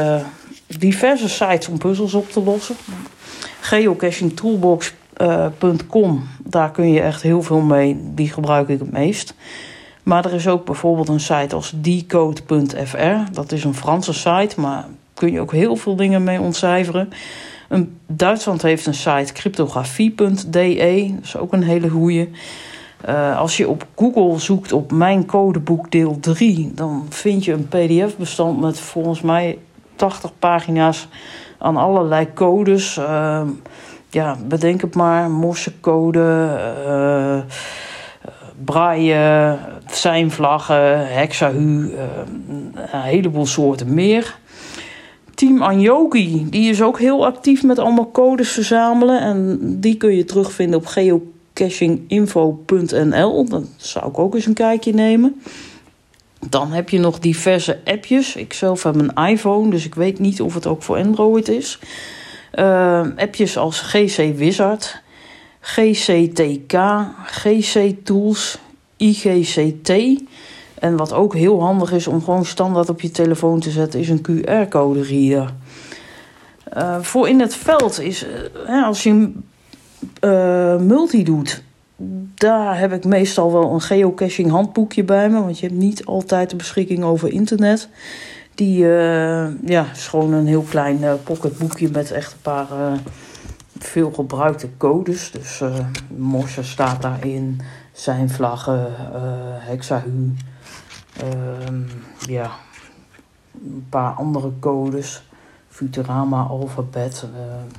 [0.78, 2.76] diverse sites om puzzels op te lossen.
[3.60, 8.00] Geocachingtoolbox.com, daar kun je echt heel veel mee.
[8.14, 9.34] Die gebruik ik het meest.
[10.02, 13.32] Maar er is ook bijvoorbeeld een site als decode.fr.
[13.32, 17.12] Dat is een Franse site, maar kun je ook heel veel dingen mee ontcijferen.
[18.06, 21.12] Duitsland heeft een site cryptografie.de.
[21.14, 22.30] Dat is ook een hele goeie.
[23.08, 27.68] Uh, als je op Google zoekt op mijn codeboek deel 3, dan vind je een
[27.68, 29.58] pdf-bestand met volgens mij
[29.96, 31.08] 80 pagina's
[31.58, 32.96] aan allerlei codes.
[32.96, 33.42] Uh,
[34.10, 35.30] ja, bedenk het maar.
[35.30, 37.38] Morsecode, uh,
[38.64, 41.94] braille, seinvlaggen, hexahu,
[42.74, 44.40] een heleboel soorten meer.
[45.42, 49.20] Team Anjogi, die is ook heel actief met allemaal codes verzamelen.
[49.20, 53.48] En die kun je terugvinden op geocachinginfo.nl.
[53.48, 55.42] Dat zou ik ook eens een kijkje nemen.
[56.48, 58.36] Dan heb je nog diverse appjes.
[58.36, 61.78] Ik zelf heb een iPhone, dus ik weet niet of het ook voor Android is.
[62.54, 65.02] Uh, appjes als GC Wizard,
[65.60, 66.78] GCTK,
[67.24, 68.58] GC Tools,
[68.96, 69.92] IGCT.
[70.82, 74.08] En wat ook heel handig is om gewoon standaard op je telefoon te zetten, is
[74.08, 75.54] een QR-code reader.
[76.76, 78.26] Uh, voor in het veld is,
[78.68, 79.32] uh, als je
[80.20, 81.62] uh, multi doet,
[82.34, 86.50] daar heb ik meestal wel een geocaching handboekje bij me, want je hebt niet altijd
[86.50, 87.88] de beschikking over internet.
[88.54, 88.78] Die
[89.64, 92.66] ja, is gewoon een heel klein pocketboekje met echt een paar
[93.78, 95.30] veel gebruikte codes.
[95.30, 95.62] Dus
[96.16, 97.60] Morse staat daarin,
[97.92, 98.86] zijn vlaggen,
[99.58, 100.34] hexahu,
[102.18, 102.50] ja,
[103.64, 105.22] een paar andere codes.
[105.68, 107.26] Futurama, alfabet,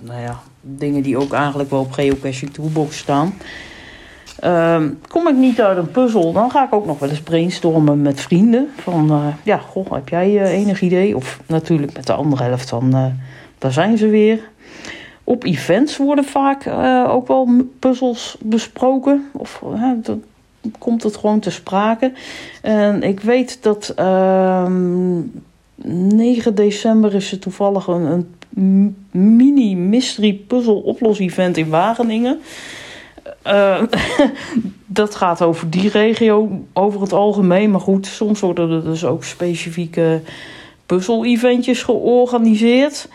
[0.02, 3.34] nou ja, dingen die ook eigenlijk wel op Geocaching Toolbox staan.
[4.44, 8.02] Uh, kom ik niet uit een puzzel, dan ga ik ook nog wel eens brainstormen
[8.02, 8.70] met vrienden.
[8.78, 11.16] Van, uh, ja, goh, heb jij uh, enig idee?
[11.16, 13.14] Of natuurlijk met de andere helft van,
[13.58, 14.40] daar zijn ze weer.
[15.24, 16.68] Op events worden vaak
[17.08, 19.30] ook wel puzzels besproken.
[19.32, 19.64] Of
[20.02, 20.24] dan
[20.80, 22.12] komt het gewoon te sprake.
[22.62, 24.68] En ik weet dat uh,
[25.76, 32.40] 9 december is er toevallig een, een mini mystery puzzel oplos event in Wageningen.
[33.48, 33.82] Uh,
[34.86, 37.72] dat gaat over die regio over het algemeen.
[37.72, 40.22] Maar goed, soms worden er dus ook specifieke
[40.86, 43.08] puzzel-eventjes georganiseerd.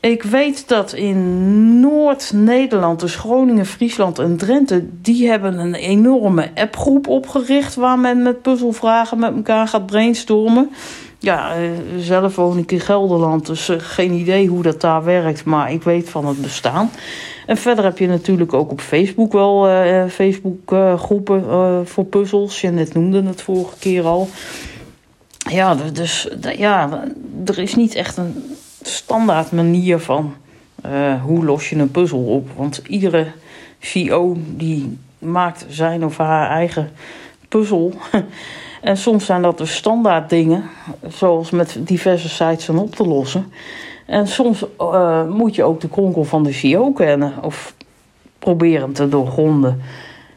[0.00, 7.08] Ik weet dat in Noord-Nederland, dus Groningen, Friesland en Drenthe, die hebben een enorme appgroep
[7.08, 10.70] opgericht waar men met puzzelvragen met elkaar gaat brainstormen.
[11.18, 11.52] Ja,
[11.98, 15.82] zelf woon ik in Gelderland, dus uh, geen idee hoe dat daar werkt, maar ik
[15.82, 16.90] weet van het bestaan.
[17.46, 21.42] En verder heb je natuurlijk ook op Facebook wel uh, Facebook uh, groepen
[21.88, 22.60] voor puzzels.
[22.60, 24.28] Je net noemde het vorige keer al.
[25.50, 27.04] Ja, dus ja,
[27.44, 28.34] er is niet echt een
[28.82, 30.34] standaard manier van
[30.86, 32.48] uh, hoe los je een puzzel op.
[32.56, 33.26] Want iedere
[33.80, 36.90] CEO die maakt zijn of haar eigen
[37.48, 37.92] puzzel.
[38.80, 40.64] en soms zijn dat dus standaard dingen,
[41.08, 43.52] zoals met diverse sites zijn op te lossen.
[44.06, 47.74] En soms uh, moet je ook de kronkel van de CEO kennen of
[48.38, 49.82] proberen te doorgronden.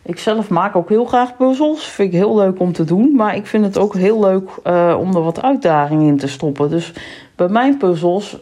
[0.06, 1.86] Ik zelf maak ook heel graag puzzels.
[1.86, 3.16] Vind ik heel leuk om te doen.
[3.16, 6.70] Maar ik vind het ook heel leuk uh, om er wat uitdaging in te stoppen.
[6.70, 6.94] Dus
[7.50, 8.38] mijn puzzels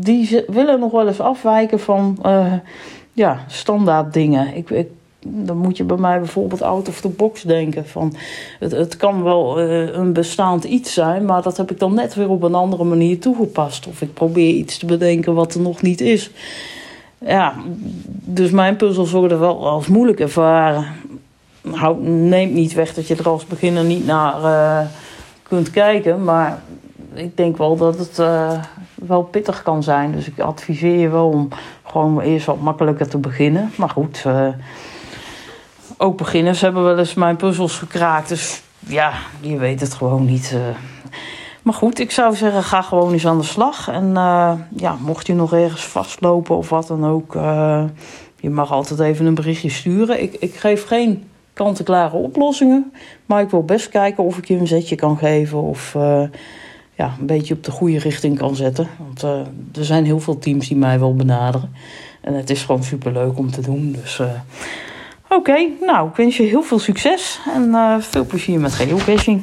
[0.00, 2.52] die willen nog wel eens afwijken van uh,
[3.12, 4.56] ja, standaard dingen.
[4.56, 4.88] Ik, ik,
[5.20, 7.86] dan moet je bij mij bijvoorbeeld out of the box denken.
[7.86, 8.14] Van,
[8.58, 12.14] het, het kan wel eh, een bestaand iets zijn, maar dat heb ik dan net
[12.14, 13.86] weer op een andere manier toegepast.
[13.86, 16.30] Of ik probeer iets te bedenken wat er nog niet is.
[17.18, 17.54] Ja,
[18.24, 20.86] dus mijn puzzels worden wel als moeilijk ervaren.
[21.70, 24.86] Houd, neemt niet weg dat je er als beginner niet naar eh,
[25.42, 26.62] kunt kijken, maar
[27.18, 28.62] ik denk wel dat het eh,
[28.94, 30.12] wel pittig kan zijn.
[30.12, 31.48] Dus ik adviseer je wel om
[31.84, 33.70] gewoon eerst wat makkelijker te beginnen.
[33.76, 34.48] Maar goed, eh,
[35.96, 38.28] ook beginners hebben wel eens mijn puzzels gekraakt.
[38.28, 40.52] Dus ja, je weet het gewoon niet.
[40.54, 40.60] eh.
[41.62, 43.88] Maar goed, ik zou zeggen, ga gewoon eens aan de slag.
[43.88, 44.12] En
[44.76, 47.32] ja, mocht je nog ergens vastlopen of wat dan ook...
[48.36, 50.22] je mag altijd even een berichtje sturen.
[50.22, 52.92] Ik, ik geef geen kant-en-klare oplossingen.
[53.26, 55.62] Maar ik wil best kijken of ik je een zetje kan geven...
[55.62, 55.96] of
[56.96, 58.88] ja, een beetje op de goede richting kan zetten.
[58.98, 61.72] Want eh, er zijn heel veel teams die mij wel benaderen.
[62.20, 63.96] En het is gewoon superleuk om te doen.
[64.02, 64.30] Dus eh,
[65.28, 67.40] oké, nou, ik wens je heel veel succes.
[67.54, 69.42] En eh, veel plezier met geocaching.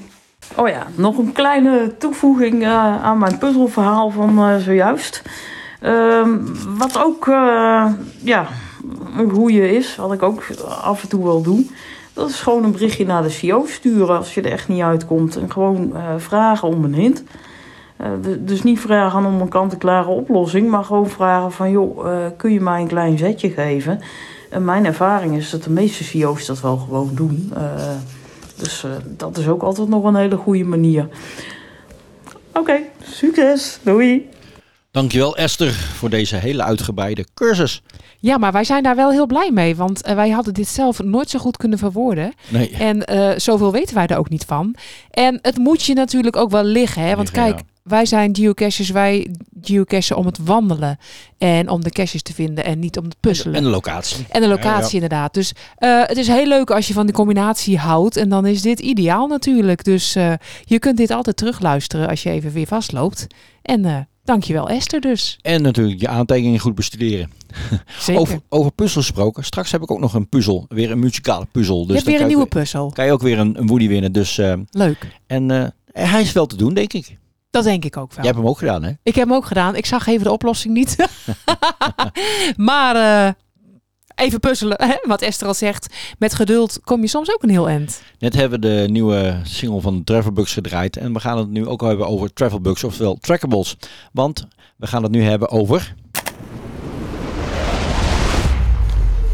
[0.56, 5.22] Oh ja, nog een kleine toevoeging aan mijn puzzelverhaal van zojuist.
[5.82, 6.40] Ehm,
[6.78, 7.26] wat ook,
[8.24, 8.48] ja,
[9.18, 10.44] een goeie is, wat ik ook
[10.82, 11.66] af en toe wel doe.
[12.14, 15.36] Dat is gewoon een berichtje naar de CO sturen als je er echt niet uitkomt.
[15.36, 17.24] En gewoon eh, vragen om een hint.
[17.98, 18.10] Eh,
[18.40, 21.72] dus niet vragen om een kant-en-klare oplossing, maar gewoon vragen van...
[21.72, 24.00] joh, eh, kun je mij een klein zetje geven?
[24.50, 27.54] En mijn ervaring is dat de meeste CEO's dat wel gewoon doen.
[28.56, 28.86] Dus
[29.18, 31.08] dat is ook altijd nog een hele goede manier.
[32.54, 33.80] Oké, succes.
[33.84, 34.30] Doei.
[34.94, 37.82] Dankjewel Esther voor deze hele uitgebreide cursus.
[38.20, 39.76] Ja, maar wij zijn daar wel heel blij mee.
[39.76, 42.34] Want eh, wij hadden dit zelf nooit zo goed kunnen verwoorden.
[42.50, 42.70] Nee.
[42.70, 44.76] En eh, zoveel weten wij er ook niet van.
[45.10, 47.02] En het moet je natuurlijk ook wel liggen.
[47.02, 47.16] Hè?
[47.16, 48.90] Want Liggen, kijk, wij zijn geocachers.
[48.90, 50.98] Wij geocachen om het wandelen.
[51.38, 52.64] En om de caches te vinden.
[52.66, 53.56] En niet om het puzzelen.
[53.56, 54.26] En de locatie.
[54.30, 54.94] En de locatie Ja, ja.
[54.94, 55.34] inderdaad.
[55.34, 58.18] Dus eh, het is heel leuk als je van die combinatie houdt.
[58.18, 59.84] En dan is dit ideaal natuurlijk.
[59.84, 60.34] Dus eh,
[60.64, 63.28] je kunt dit altijd terugluisteren als je even weer vastloopt.
[63.62, 65.38] En eh dankjewel Esther dus.
[65.42, 67.32] En natuurlijk je aantekeningen goed bestuderen.
[68.00, 68.22] Zeker.
[68.22, 69.44] Over, over puzzels gesproken.
[69.44, 70.66] Straks heb ik ook nog een puzzel.
[70.70, 71.86] Weer een muzikale puzzel.
[71.86, 72.92] Dus hebt dan weer een nieuwe je- puzzel.
[72.94, 74.12] Kan je ook weer een, een Woody winnen.
[74.12, 75.08] Dus, eh, Leuk.
[75.28, 75.68] En eh,
[76.10, 77.18] hij is wel te doen, denk ik.
[77.50, 78.18] Dat denk ik ook wel.
[78.18, 78.92] Jij hebt hem ook gedaan, hè?
[79.04, 79.76] Ik heb hem ook gedaan.
[79.76, 80.96] Ik zag even de oplossing niet.
[82.56, 82.96] maar
[83.28, 83.34] eh,
[84.16, 84.82] even puzzelen.
[84.82, 84.96] Hè?
[85.02, 85.94] Wat Esther al zegt.
[86.18, 88.02] Met geduld kom je soms ook een heel eind.
[88.20, 90.98] Net hebben we de nieuwe single van Travelbugs gedraaid.
[90.98, 93.78] En we gaan het nu ook hebben over Travelbugs, oftewel trackables.
[94.12, 94.48] Want
[94.78, 95.96] we gaan het nu hebben over...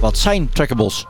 [0.01, 1.05] Wat zijn trackables?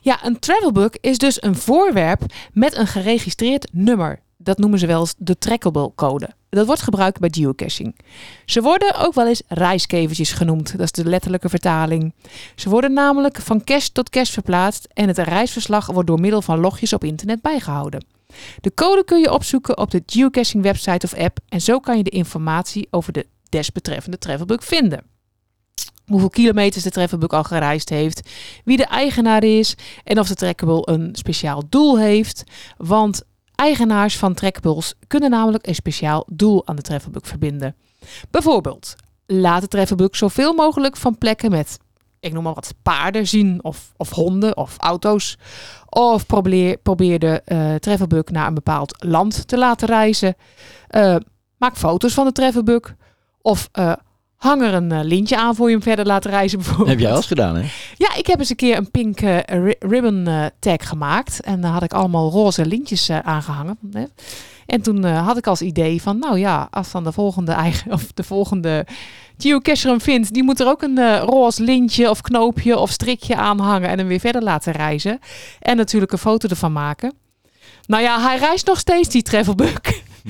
[0.00, 4.20] Ja, een travelbook is dus een voorwerp met een geregistreerd nummer.
[4.46, 6.28] Dat noemen ze wel eens de trackable code.
[6.48, 7.96] Dat wordt gebruikt bij geocaching.
[8.44, 10.70] Ze worden ook wel eens reiskevertjes genoemd.
[10.70, 12.14] Dat is de letterlijke vertaling.
[12.54, 16.60] Ze worden namelijk van cache tot cache verplaatst en het reisverslag wordt door middel van
[16.60, 18.04] logjes op internet bijgehouden.
[18.60, 22.02] De code kun je opzoeken op de geocaching website of app en zo kan je
[22.02, 25.14] de informatie over de desbetreffende travelbook vinden
[26.06, 28.30] hoeveel kilometers de travelbook al gereisd heeft,
[28.64, 29.74] wie de eigenaar is
[30.04, 32.44] en of de trackable een speciaal doel heeft.
[32.76, 33.22] Want
[33.56, 37.74] eigenaars van trackables kunnen namelijk een speciaal doel aan de travelbook verbinden.
[38.30, 38.94] Bijvoorbeeld,
[39.26, 41.78] laat de travelbook zoveel mogelijk van plekken met,
[42.20, 45.38] ik noem maar wat, paarden zien of, of honden of auto's.
[45.88, 47.42] Of probeer, probeer de
[47.80, 50.36] travelbook naar een bepaald land te laten reizen.
[50.88, 51.16] Eh,
[51.56, 52.94] maak foto's van de travelbook.
[53.42, 53.92] Of eh,
[54.36, 56.88] hang er een eh, lintje aan voor je hem verder laat reizen bijvoorbeeld.
[56.88, 57.62] Heb jij wel eens gedaan, hè?
[57.96, 61.40] Ja, ik heb eens een keer een pink eh, ri- ribbon eh, tag gemaakt.
[61.40, 63.78] En daar had ik allemaal roze lintjes eh, aangehangen.
[63.92, 64.04] Hè.
[64.66, 68.06] En toen had ik als idee van, nou ja, als dan de volgende eigen of
[68.14, 68.86] de volgende
[69.38, 73.58] geocacher hem vindt, die moet er ook een roze lintje of knoopje of strikje aan
[73.60, 75.18] hangen en hem weer verder laten reizen.
[75.60, 77.12] En natuurlijk een foto ervan maken.
[77.86, 79.80] Nou ja, hij reist nog steeds die travelbook.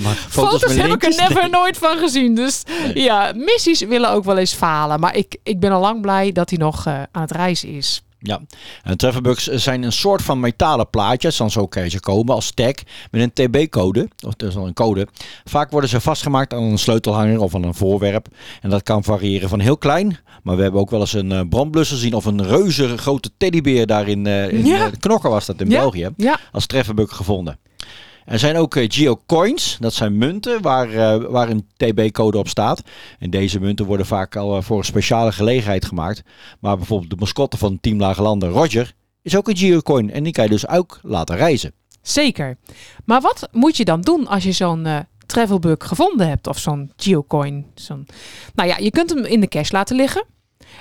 [0.03, 1.51] Maar Foto's, heb ik er never Nee.
[1.51, 2.35] nooit van gezien.
[2.35, 2.63] Dus
[2.95, 5.01] ja, missies willen ook wel eens falen.
[5.01, 8.01] Maar ik, ik ben al lang blij dat hij nog eh, aan het reizen is.
[8.19, 8.41] Ja,
[8.83, 12.73] en travelbugs zijn een soort van metalen plaatjes, dan zo kan ze komen als tag
[13.11, 15.07] met een TB-code, of dan een code.
[15.45, 18.27] Vaak worden ze vastgemaakt aan een sleutelhanger of aan een voorwerp.
[18.61, 21.41] En dat kan variëren van heel klein, maar we hebben ook wel eens een eh,
[21.49, 24.91] brandblusser zien of een reuze grote teddybeer daar in, eh, in Ja.
[25.01, 26.39] Knokken was dat in Ja, België, ja.
[26.53, 27.59] als travelbug gevonden.
[28.27, 32.83] Er zijn ook eh, geocoins, dat zijn munten waar, eh, waar een TB-code op staat.
[33.19, 36.23] En deze munten worden vaak al eh, voor een speciale gelegenheid gemaakt.
[36.61, 40.11] Maar bijvoorbeeld de mascotte van Team Lage Landen, Roger, is ook een geocoin.
[40.11, 41.73] En die kan je dus ook laten reizen.
[42.03, 42.57] Zeker.
[43.05, 46.93] Maar wat moet je dan doen als je zo'n eh travelbug gevonden hebt of zo'n
[46.97, 47.67] geocoin?
[47.75, 48.07] Zo'n...
[48.55, 50.25] Nou ja, je kunt hem in de cache laten liggen.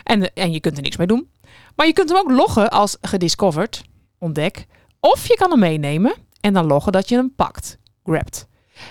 [0.04, 1.30] En, en je kunt er niks mee doen.
[1.76, 3.82] Maar je kunt hem ook loggen als gediscovered,
[4.20, 4.66] ontdek.
[5.00, 6.14] Of je kan hem meenemen
[6.46, 8.48] en dan loggen dat je hem pakt, grabbed.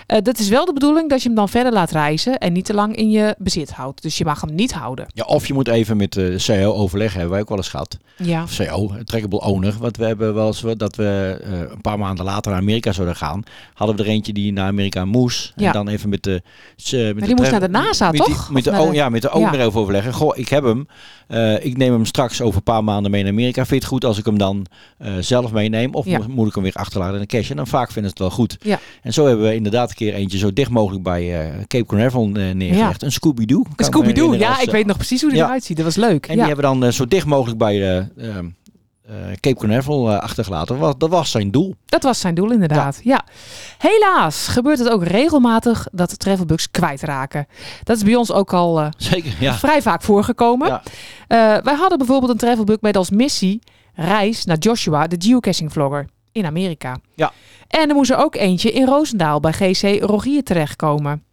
[0.07, 2.65] Eh, dat is wel de bedoeling dat je hem dan verder laat reizen en niet
[2.65, 4.01] te lang in je bezit houdt.
[4.01, 5.05] Dus je mag hem niet houden.
[5.13, 7.97] Ja, of je moet even met de CEO overleggen, hebben wij ook wel eens gehad.
[8.17, 8.43] Ja.
[8.43, 9.73] Of CEO, trackable owner.
[9.79, 13.15] Want we hebben wel eens dat we eh, een paar maanden later naar Amerika zouden
[13.15, 13.43] gaan.
[13.73, 15.53] Hadden we er eentje die naar Amerika moest.
[15.55, 15.67] Ja.
[15.67, 16.31] En dan even met de...
[16.31, 18.51] met de die moest tra- naar de NASA, met toch?
[18.51, 19.65] met de, de- Ja, met de owner Ja.
[19.65, 20.13] over overleggen.
[20.13, 20.87] Goh, ik heb hem.
[21.27, 23.53] Eh, ik neem hem straks over een paar maanden mee naar Amerika.
[23.65, 24.65] Vind je het goed als ik hem dan
[24.97, 25.93] eh, zelf meeneem?
[25.93, 26.19] Of Ja.
[26.27, 27.49] moet ik hem weer achterlaten in de cash?
[27.49, 28.57] En dan vaak vinden ze het wel goed.
[28.61, 28.79] Ja.
[29.01, 32.29] En zo hebben we inderdaad een keer eentje zo dicht mogelijk bij eh, Cape Canaveral
[32.33, 33.03] eh, neergelegd.
[33.03, 33.63] Een Scooby-Doo.
[33.75, 35.45] me Scooby-Doo, herinneren ja, als, ik eh, weet nog precies hoe die ja.
[35.45, 35.77] eruit ziet.
[35.77, 36.25] Dat was leuk.
[36.25, 36.39] En ja.
[36.39, 38.37] die hebben dan eh, zo dicht mogelijk bij eh, eh,
[39.07, 40.67] eh, Cape Canaveral eh, achtergelaten.
[40.67, 41.75] Dat was, dat was zijn doel.
[41.85, 42.99] Dat was zijn doel inderdaad.
[43.03, 43.23] Ja.
[43.77, 47.47] Helaas gebeurt het ook regelmatig dat travelbugs kwijtraken.
[47.83, 49.53] Dat is bij ons ook al eh, Zeker, ja.
[49.53, 50.67] vrij vaak voorgekomen.
[50.67, 50.83] Ja.
[51.27, 53.59] Eh, wij hadden bijvoorbeeld een travelbug met als missie
[53.93, 56.97] reis naar Joshua, de geocaching vlogger in Amerika.
[57.15, 57.31] Ja.
[57.67, 61.23] En er moest er ook eentje in Roosendaal bij GC Rogier terechtkomen.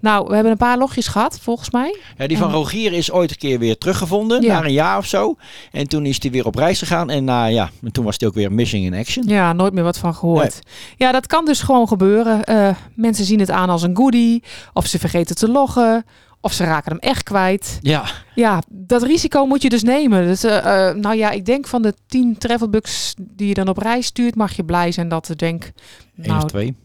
[0.00, 1.98] Nou, we hebben een paar logjes gehad, volgens mij.
[2.18, 4.58] Ja, die van En- Rogier is ooit een keer weer teruggevonden, Ja.
[4.60, 5.36] na een jaar of zo.
[5.72, 7.10] En toen is hij weer op reis gegaan.
[7.10, 9.26] En na, ja, en toen was hij ook weer missing in action.
[9.28, 10.58] Ja, nooit meer wat van gehoord.
[10.96, 12.44] Ja, dat kan dus gewoon gebeuren.
[12.44, 14.42] Eh, mensen zien het aan als een goodie.
[14.72, 16.04] Of ze vergeten te loggen.
[16.44, 17.78] Of ze raken hem echt kwijt.
[17.80, 18.04] Ja.
[18.34, 20.26] Ja, dat risico moet je dus nemen.
[20.26, 23.78] Dus, eh, eh, nou ja, ik denk van de 10 travelbugs die je dan op
[23.78, 25.64] reis stuurt, mag je blij zijn dat er denk
[26.16, 26.76] Eén nou, of twee.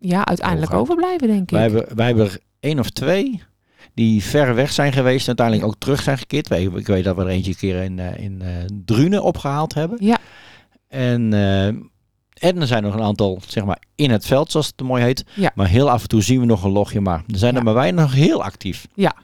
[0.00, 1.50] Ja, uiteindelijk overblijven, denk ik.
[1.50, 3.42] Wij hebben, wij hebben er één of twee
[3.94, 5.20] die ver weg zijn geweest.
[5.20, 6.50] En uiteindelijk ook terug zijn gekeerd.
[6.50, 8.48] Ik weet dat we er eentje een keer in, eh, in eh
[8.84, 9.98] Drunen opgehaald hebben.
[10.00, 10.18] Ja.
[10.88, 11.32] En,
[12.42, 15.24] en er zijn nog een aantal, zeg maar, in het veld, zoals het mooi heet.
[15.34, 15.52] Ja.
[15.54, 17.00] Maar heel af en toe zien we nog een logje.
[17.00, 18.86] Maar er zijn er maar weinig nog heel actief.
[18.94, 19.14] Ja,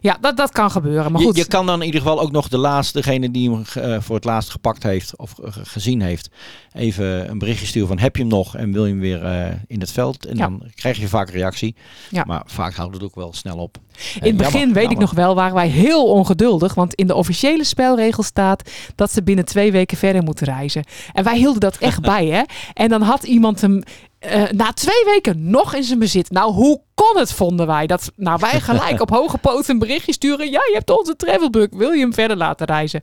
[0.00, 1.12] ja dat, dat kan gebeuren.
[1.12, 3.50] Maar Je, goed, je kan dan in ieder geval ook nog de laatste, degene die
[3.50, 6.28] hem eh, voor het laatst gepakt heeft of eh, gezien heeft,
[6.72, 9.52] even een berichtje sturen van heb je hem nog en wil je hem weer eh,
[9.66, 10.26] in het veld?
[10.26, 10.48] En Ja.
[10.48, 11.74] dan krijg je vaak een reactie.
[12.10, 12.24] Ja.
[12.26, 13.76] Maar vaak houdt het ook wel snel op.
[14.20, 16.74] In het begin weet ik nog wel, waren wij heel ongeduldig.
[16.74, 20.84] Want in de officiële spelregel staat dat ze binnen twee weken verder moeten reizen.
[21.12, 22.42] En wij hielden dat echt bij, hè.
[22.72, 23.82] En dan had iemand hem
[24.26, 26.30] eh, na twee weken nog in zijn bezit.
[26.30, 27.86] Nou, hoe kon het, vonden wij?
[27.86, 30.50] Dat nou, wij gelijk op hoge poot een berichtje sturen.
[30.50, 31.68] Ja, je hebt onze travelbug.
[31.70, 33.02] Wil je hem verder laten reizen?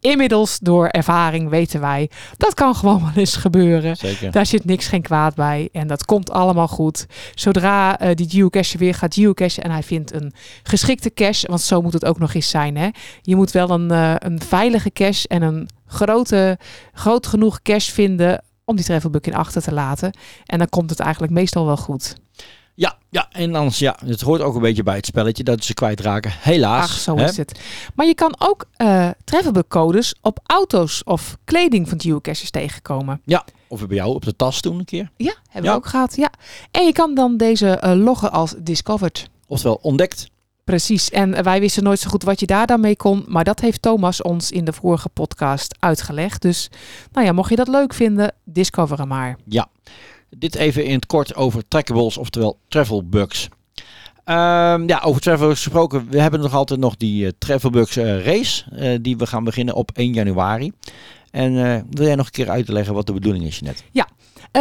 [0.00, 3.96] Inmiddels, door ervaring, weten wij, dat kan gewoon wel eens gebeuren.
[3.96, 4.30] Zeker.
[4.30, 5.68] Daar zit niks geen kwaad bij.
[5.72, 7.06] En dat komt allemaal goed.
[7.34, 11.82] Zodra eh, die geocacher weer gaat geocachen en hij vindt een geschikte cache, want zo
[11.82, 12.76] moet het ook nog eens zijn.
[12.76, 12.88] Hè?
[13.22, 16.58] Je moet wel een, eh, een veilige cache en een grote,
[16.92, 20.12] groot genoeg cache vinden om die travelbug in achter te laten.
[20.46, 22.16] En dan komt het eigenlijk meestal wel goed.
[22.74, 25.74] Ja, ja, en anders, ja, het hoort ook een beetje bij het spelletje dat ze
[25.74, 26.32] kwijtraken.
[26.40, 26.82] Helaas.
[26.90, 27.24] Ach, zo hè.
[27.24, 27.60] is het.
[27.94, 33.20] Maar je kan ook eh travelbug codes op auto's of kleding van geocaches tegenkomen.
[33.24, 35.10] Ja, of bij jou op de tas toen een keer.
[35.16, 35.70] Ja, hebben Ja.
[35.70, 36.16] we ook gehad.
[36.16, 36.30] Ja.
[36.70, 39.28] En je kan dan deze eh, loggen als discovered.
[39.46, 40.28] Oftewel ontdekt.
[40.66, 41.10] Precies.
[41.10, 43.24] En wij wisten nooit zo goed wat je daar dan mee kon.
[43.28, 46.42] Maar dat heeft Thomas ons in de vorige podcast uitgelegd.
[46.42, 46.70] Dus
[47.12, 49.36] nou ja, mocht je dat leuk vinden, discover hem maar.
[49.44, 49.68] Ja.
[50.30, 53.48] Dit even in het kort over trackables, oftewel travel bugs.
[54.24, 56.08] Ehm, ja, over travel bugs gesproken.
[56.10, 58.64] We hebben nog altijd nog die eh, travel bugs eh, race.
[58.70, 60.72] eh, die we gaan beginnen op 1 januari.
[61.30, 61.52] En
[61.90, 63.84] wil jij nog een keer uitleggen wat de bedoeling is, net?
[63.90, 64.08] Ja,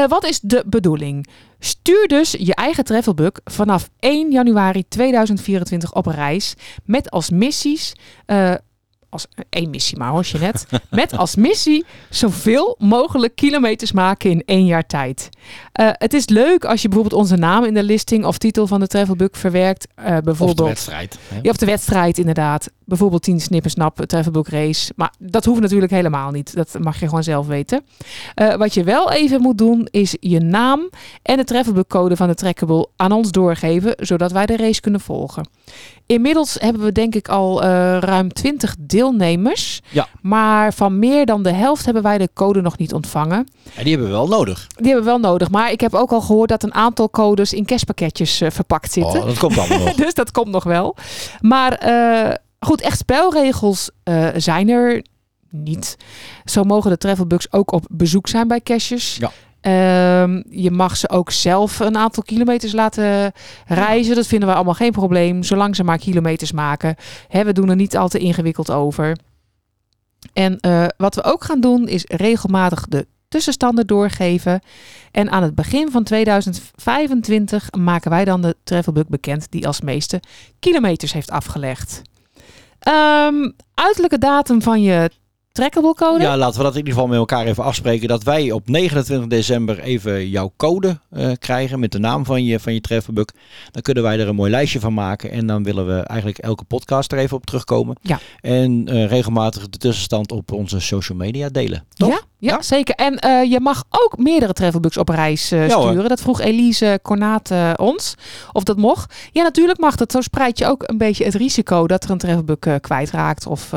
[0.04, 1.28] eh, wat is de bedoeling?
[1.60, 6.54] Stuur dus je eigen travelbug vanaf 1 januari 2024 op reis.
[6.86, 7.94] Met als missies.
[8.26, 8.54] eh,
[9.10, 10.66] als één missie maar hoor, je net.
[10.90, 15.30] Met als missie zoveel mogelijk kilometers maken in één jaar tijd.
[15.72, 18.80] Eh, het is leuk als je bijvoorbeeld onze naam in de listing of titel van
[18.80, 19.88] de travelbug verwerkt.
[19.96, 21.18] Bijvoorbeeld, Of de wedstrijd.
[21.28, 21.40] hè?
[21.42, 22.70] Ja, of de wedstrijd inderdaad.
[22.86, 24.94] Bijvoorbeeld 10 snippersnap, travelbook race.
[24.96, 26.56] Maar dat hoeft natuurlijk helemaal niet.
[26.56, 27.86] Dat mag je gewoon zelf weten.
[28.36, 30.90] Eh, wat je wel even moet doen is je naam
[31.22, 35.02] en de travelbook code van de trackable aan ons doorgeven, zodat wij de race kunnen
[35.02, 35.48] volgen.
[36.08, 37.70] Inmiddels hebben we denk ik al eh,
[38.00, 39.82] ruim 20 deelnemers.
[39.92, 40.08] Ja.
[40.22, 43.48] Maar van meer dan de helft hebben wij de code nog niet ontvangen.
[43.76, 44.68] En die hebben we wel nodig.
[44.76, 45.50] Die hebben we wel nodig.
[45.50, 49.20] Maar ik heb ook al gehoord dat een aantal codes in cashpakketjes eh, verpakt zitten.
[49.20, 49.94] Oh, dat komt allemaal nog.
[49.94, 50.96] dus dat komt nog wel.
[51.42, 51.78] Maar
[52.66, 55.04] goed, echt spelregels eh, zijn er
[55.50, 55.98] niet.
[56.46, 59.18] Zo mogen de travelbugs ook op bezoek zijn bij caches.
[59.20, 59.32] Ja.
[59.62, 63.32] Ehm, je mag ze ook zelf een aantal kilometers laten
[63.68, 64.16] reizen.
[64.16, 65.44] Dat vinden we allemaal geen probleem.
[65.44, 66.96] Zolang ze maar kilometers maken.
[67.28, 69.18] Hè, we doen er niet al te ingewikkeld over.
[70.34, 74.62] En eh, wat we ook gaan doen is regelmatig de tussenstanden doorgeven.
[75.12, 80.20] En aan het begin van 2025 maken wij dan de travelbug bekend die als meeste
[80.60, 82.02] kilometers heeft afgelegd.
[82.86, 85.10] Ehm, uiterlijke datum van je
[85.52, 86.24] trackable code?
[86.24, 88.08] Ja, laten we dat in ieder geval met elkaar even afspreken.
[88.08, 92.60] Dat wij op 29 december even jouw code eh, krijgen met de naam van je,
[92.60, 93.30] van je travelbook.
[93.72, 95.32] Dan kunnen wij er een mooi lijstje van maken.
[95.32, 97.98] En dan willen we eigenlijk elke podcast er even op terugkomen.
[98.02, 98.20] Ja.
[98.42, 101.86] En eh, regelmatig de tussenstand op onze social media delen.
[101.94, 102.10] Toch?
[102.10, 102.96] Ja, ja, zeker.
[102.96, 106.10] En eh, je mag ook meerdere travelbooks op reis eh, Ja, sturen.
[106.10, 108.16] Dat vroeg Elise Cornaat eh, ons.
[108.52, 109.14] Of dat mocht.
[109.32, 110.12] Ja, natuurlijk mag dat.
[110.12, 113.48] Zo spreid je ook een beetje het risico dat er een travelbook eh, kwijtraakt.
[113.48, 113.74] Of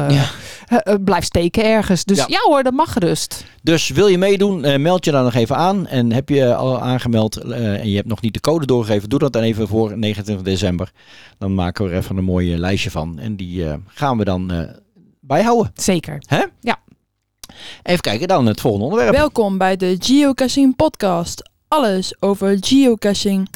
[1.04, 2.04] blijft steken ergens.
[2.04, 2.38] Dus ja.
[2.42, 3.44] Hoor, dat mag gerust.
[3.62, 5.86] Dus wil je meedoen, meld je dan nog even aan.
[5.86, 9.32] En heb je al aangemeld en je hebt nog niet de code doorgegeven, doe dat
[9.32, 10.92] dan even voor 29 december.
[11.38, 13.18] Dan maken we er even een mooi lijstje van.
[13.18, 14.68] En die gaan we dan
[15.20, 15.72] bijhouden.
[15.74, 16.22] Zeker.
[16.26, 16.44] Hè?
[16.60, 16.78] Ja.
[17.82, 19.14] Even kijken dan het volgende onderwerp.
[19.14, 21.50] Welkom bij de Geocaching Podcast.
[21.68, 23.48] Alles over geocaching.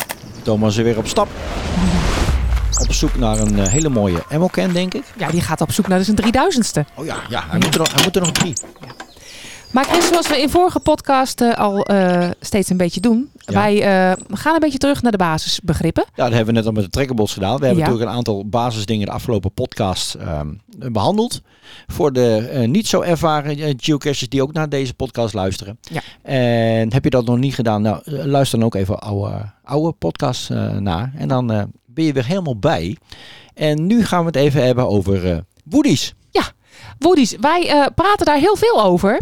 [0.42, 1.28] Thomas is weer op stap.
[2.80, 5.04] Op zoek naar een eh, hele mooie Emmelcan, denk ik.
[5.16, 6.94] Ja, die gaat op zoek naar zijn 3000ste.
[6.96, 8.54] Oh ja, ja hij, moet er nog, hij moet er nog drie.
[9.72, 13.30] Maar Chris, zoals we in vorige podcast eh, al eh, steeds een beetje doen.
[13.36, 13.52] Ja.
[13.52, 16.04] Wij eh, gaan een beetje terug naar de basisbegrippen.
[16.14, 17.58] Ja, dat hebben we net al met de trekkerbots gedaan.
[17.58, 17.84] We hebben Ja.
[17.84, 20.48] natuurlijk een aantal basisdingen de afgelopen podcast ehm,
[20.92, 21.42] behandeld.
[21.86, 25.78] Voor de niet zo ervaren geocachers die ook naar deze podcast luisteren.
[25.90, 26.00] Ja.
[26.22, 27.82] En heb je dat nog niet gedaan?
[27.82, 30.48] Nou, luister dan ook even oude, oude podcasts
[30.78, 31.12] naar.
[31.16, 31.46] En dan
[31.86, 32.96] ben je weer helemaal bij.
[33.54, 35.38] En nu gaan we het even hebben over eh
[36.98, 37.30] woodies.
[37.32, 39.20] Woodies, wij eh, praten daar heel veel over.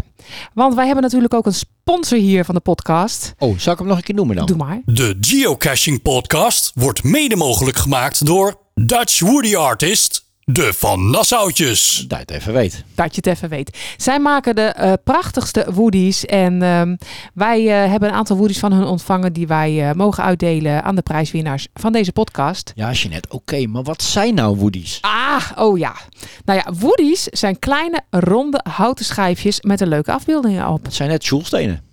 [0.53, 3.33] Want wij hebben natuurlijk ook een sponsor hier van de podcast.
[3.37, 4.45] Oh, zal ik hem nog een keer noemen dan?
[4.45, 4.81] Doe maar.
[4.85, 12.05] De Geocaching Podcast wordt mede mogelijk gemaakt door Dutch Woody Artist, de Van Nassautjes.
[12.07, 12.83] Dat je het even weet.
[12.95, 13.77] Dat je het even weet.
[13.97, 16.25] Zij maken de eh, prachtigste woodies.
[16.25, 16.95] En ehm,
[17.33, 19.33] wij eh, hebben een aantal woodies van hun ontvangen...
[19.33, 22.71] die wij eh, mogen uitdelen aan de prijswinnaars van deze podcast.
[22.75, 24.97] Ja, Jeanette, oké, maar wat zijn nou woodies?
[25.01, 25.95] Ah, oh ja.
[26.45, 29.61] Nou ja, woodies zijn kleine, ronde houten schijfjes...
[29.61, 30.83] met een leuke afbeeldingen op.
[30.83, 31.83] Het zijn net schoolstenen.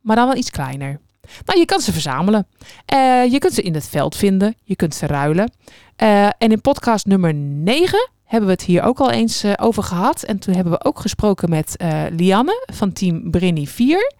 [0.00, 1.00] maar dan wel iets kleiner.
[1.44, 2.46] Nou, je kan ze verzamelen.
[2.84, 4.54] Eh, je kunt ze in het veld vinden.
[4.64, 5.52] Je kunt ze ruilen.
[5.98, 9.82] Eh, en in podcast nummer 9 hebben we het hier ook al eens eh, over
[9.82, 10.22] gehad.
[10.22, 14.12] En toen hebben we ook gesproken met eh, Lianne van team Brinny 4.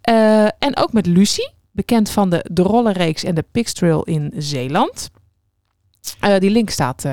[0.00, 5.10] Eh, en ook met Lucie, bekend van de De Rollenreeks en de Pixtrail in Zeeland.
[6.38, 7.04] Die link staat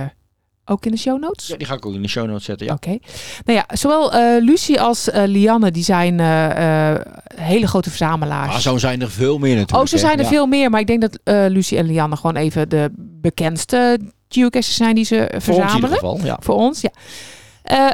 [0.66, 1.48] ook in de show notes.
[1.48, 2.68] Ja, die ga ik ook in de show notes zetten.
[2.68, 2.74] Ja.
[2.74, 2.98] Oké.
[3.46, 6.94] Nou ja, zowel eh, Lucie als eh, Lianne, die zijn eh,
[7.36, 8.52] hele grote verzamelaars.
[8.52, 9.82] Maar zo zijn er veel meer natuurlijk.
[9.84, 10.30] Oh, zo zijn er Ja.
[10.30, 10.70] veel meer.
[10.70, 11.20] Maar ik denk dat
[11.52, 14.00] Lucie en Lianne gewoon even de bekendste
[14.30, 15.76] geocaches zijn die ze eh, Voor ons in verzamelen.
[15.96, 16.38] ieder geval, ja.
[16.40, 16.92] Voor ons, ja.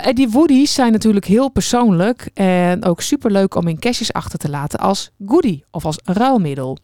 [0.03, 4.49] En die woodies zijn natuurlijk heel persoonlijk en ook superleuk om in caches achter te
[4.49, 6.77] laten als goodie of als ruilmiddel.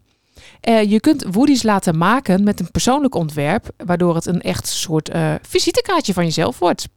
[0.61, 5.09] Eh, je kunt woodies laten maken met een persoonlijk ontwerp, waardoor het een echt soort
[5.09, 6.87] eh, visitekaartje van jezelf wordt.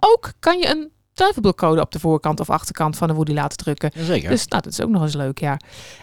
[0.00, 3.90] Ook kan je een travelbookcode op de voorkant of achterkant van een woodie laten drukken.
[3.94, 4.30] Jazeker.
[4.30, 5.56] Dus nou, dat is ook nog eens leuk, ja.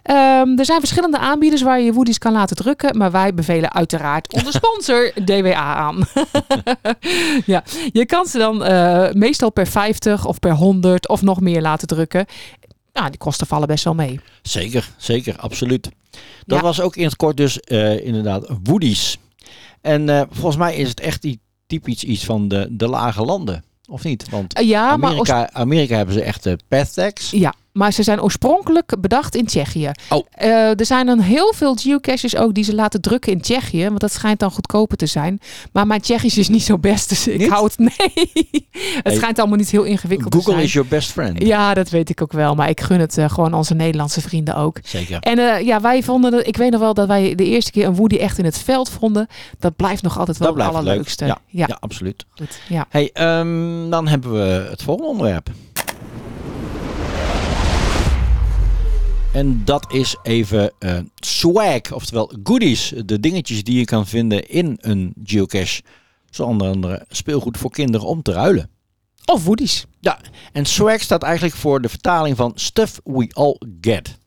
[0.04, 4.34] Ehm, er zijn verschillende aanbieders waar je woodies kan laten drukken, maar wij bevelen uiteraard
[4.34, 6.04] onze sponsor DWA aan.
[7.46, 11.62] ja, je kan ze dan eh, meestal per 50 of per 100 of nog meer
[11.62, 12.26] laten drukken.
[12.96, 14.20] Nou, die kosten vallen best wel mee.
[14.42, 15.90] Zeker, zeker, absoluut.
[16.46, 16.64] Dat Ja.
[16.64, 19.18] was ook in het kort dus eh, inderdaad woodies.
[19.82, 23.64] En eh, volgens mij is het echt die typisch iets van de, de lage landen.
[23.90, 24.30] Of niet?
[24.30, 27.32] Want Eh, ja, maar Amerika, Amerika hebben ze echt de path tags.
[27.32, 29.92] Ja, maar ze zijn oorspronkelijk bedacht in Tsjechië.
[30.10, 30.26] Oh.
[30.32, 33.86] Eh, er zijn dan heel veel geocaches ook die ze laten drukken in Tsjechië.
[33.86, 35.40] Want dat schijnt dan goedkoper te zijn.
[35.72, 37.10] Maar mijn Tsjechisch is niet zo best.
[37.10, 37.78] Dus ik hou het...
[37.96, 38.32] Nee.
[38.72, 40.66] het Hey, schijnt allemaal niet heel ingewikkeld te Google zijn.
[40.66, 41.42] is your best friend.
[41.44, 42.56] Ja, dat weet ik ook wel.
[42.56, 44.80] Maar ik gun het eh, gewoon onze Nederlandse vrienden ook.
[44.84, 45.20] Zeker.
[45.20, 46.48] En eh, ja, wij vonden.
[46.48, 48.90] Ik weet nog wel dat wij de eerste keer een Woody echt in het veld
[48.90, 49.28] vonden.
[49.60, 50.68] Dat blijft nog altijd wel het leuk.
[50.68, 51.26] allerleukste.
[51.26, 51.66] Ja, ja.
[51.68, 52.26] ja, absoluut.
[52.30, 52.86] Goed, ja.
[52.90, 55.50] Hey, ehm, dan hebben we het volgende onderwerp.
[59.36, 62.94] En dat is even eh, swag, oftewel goodies.
[63.06, 65.82] De dingetjes die je kan vinden in een geocache.
[66.30, 68.70] Zo onder andere speelgoed voor kinderen om te ruilen.
[69.26, 69.86] Of woodies.
[70.00, 70.20] Ja,
[70.52, 74.18] en swag staat eigenlijk voor de vertaling van stuff we all get.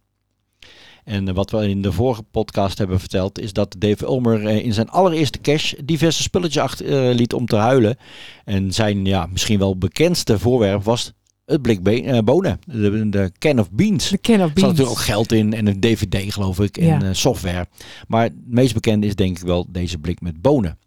[1.04, 4.72] En wat we in de vorige podcast hebben verteld, is dat Dave Ulmer eh, in
[4.72, 7.96] zijn allereerste cache diverse spulletjes achter eh, liet om te huilen.
[8.44, 11.12] En zijn ja, misschien wel bekendste voorwerp was
[11.52, 14.08] het blik eh, bonen, de, de can of beans.
[14.08, 14.68] De can of Er zat beans.
[14.68, 17.02] natuurlijk ook geld in en een dvd geloof ik en Ja.
[17.02, 17.66] eh, software.
[18.08, 20.78] Maar het meest bekende is denk ik wel deze blik met bonen.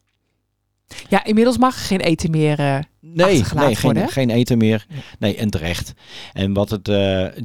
[1.10, 4.10] Ja, inmiddels mag er geen eten meer eh, Nee, nee geen, worden.
[4.10, 4.86] geen eten meer.
[5.20, 5.94] Nee, en terecht.
[6.34, 6.90] En wat het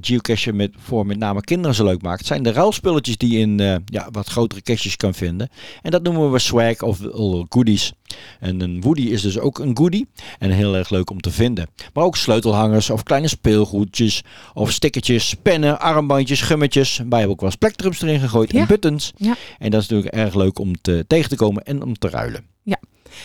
[0.01, 3.61] geocachen met, voor met name kinderen zo leuk maakt, zijn de ruilspulletjes die je in
[3.61, 5.49] eh, ja, wat grotere caches kan vinden.
[5.83, 6.99] En dat noemen we swag of
[7.49, 7.93] goodies.
[8.41, 10.09] En een woody is dus ook een goodie.
[10.39, 11.69] En heel erg leuk om te vinden.
[11.93, 14.23] Maar ook sleutelhangers of kleine speelgoedjes
[14.55, 16.97] of stickertjes, pennen, armbandjes, gummetjes.
[16.97, 19.13] Wij hebben ook wel spectrums erin gegooid en buttons.
[19.17, 19.35] Ja.
[19.59, 22.56] En dat is natuurlijk erg leuk om te, tegen te komen en om te ruilen.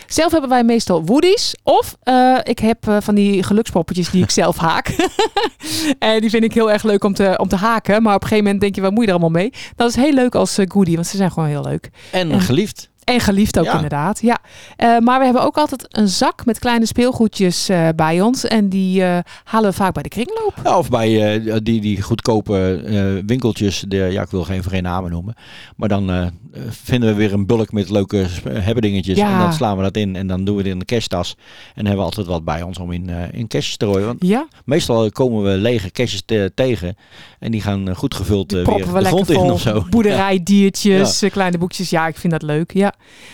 [0.07, 1.55] Zelf hebben wij meestal woodies.
[1.63, 4.87] Of eh, ik heb eh, van die gelukspoppetjes die ik zelf haak.
[5.99, 8.01] en die vind ik heel erg leuk om te, om te haken.
[8.03, 9.53] Maar op een gegeven moment denk je, wat moet je er allemaal mee?
[9.75, 11.89] Dat is heel leuk als eh, goodie, want ze zijn gewoon heel leuk.
[12.11, 12.90] En geliefd.
[13.12, 13.74] En geliefd ook Ja.
[13.76, 14.38] inderdaad, ja.
[14.76, 18.45] Eh, maar we hebben ook altijd een zak met kleine speelgoedjes eh, bij ons.
[18.45, 20.53] En die eh, halen we vaak bij de kringloop.
[20.64, 22.82] Ja, of bij die, die goedkope
[23.26, 23.84] winkeltjes.
[23.88, 25.34] De, ja, ik wil geen, geen namen noemen.
[25.76, 26.32] Maar dan
[26.70, 29.18] vinden we weer een bulk met leuke hebbedingetjes.
[29.18, 29.32] Ja.
[29.34, 30.16] En dan slaan we dat in.
[30.16, 31.36] En dan doen we het in de cashtas.
[31.76, 34.05] En hebben we altijd wat bij ons om in, in caches te rooien.
[34.05, 34.47] Want Ja.
[34.66, 36.95] meestal komen we lege caches te- tegen.
[37.39, 39.86] En die gaan goed gevuld weer we de grond in of zo.
[39.89, 41.89] Boerderijdiertjes, kleine boekjes.
[41.89, 42.74] Ja, ik vind dat leuk.
[42.74, 42.93] Ja.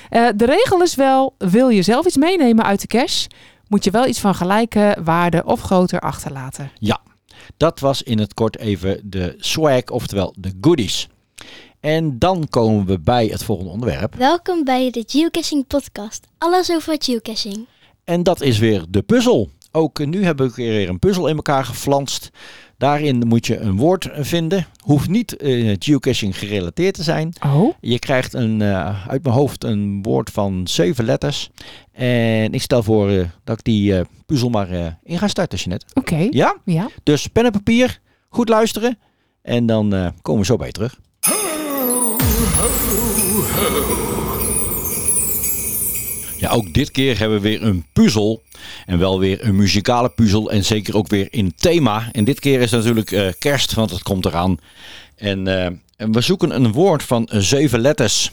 [0.09, 3.26] Eh, de regel is wel, wil je zelf iets meenemen uit de cash,
[3.68, 6.72] moet je wel iets van gelijke waarde of groter achterlaten.
[6.80, 7.01] Ja,
[7.57, 11.07] dat was in het kort even de swag, oftewel de goodies.
[11.80, 14.15] En dan komen we bij het volgende onderwerp.
[14.15, 16.28] Welkom bij de Geocaching Podcast.
[16.38, 17.68] Alles over geocaching.
[18.03, 19.49] En dat is weer de puzzel.
[19.72, 22.30] Ook nu heb ik weer een puzzel in elkaar geflanst.
[22.78, 24.65] Daarin moet je een woord vinden.
[24.84, 27.34] Hoeft niet eh, geocaching gerelateerd te zijn.
[27.45, 27.73] Oh.
[27.82, 31.49] Je krijgt een, eh, uit mijn hoofd een woord van zeven letters.
[31.91, 35.57] En ik stel voor eh, dat ik die eh, puzzel maar eh, in ga starten,
[35.57, 35.86] Jeanette.
[35.93, 36.28] Oké.
[36.30, 36.55] Ja?
[36.65, 36.89] Ja.
[37.03, 37.99] Dus pen en papier,
[38.30, 38.97] goed luisteren.
[39.41, 40.99] En dan eh, komen we zo bij je terug.
[46.38, 48.43] Ja, ook dit keer hebben we weer een puzzel.
[48.85, 50.51] En wel weer een muzikale puzzel.
[50.51, 52.09] En zeker ook weer in thema.
[52.11, 54.57] En dit keer is natuurlijk eh, kerst, want het komt eraan.
[55.15, 55.65] En, eh,
[55.95, 58.31] en we zoeken een woord van zeven letters.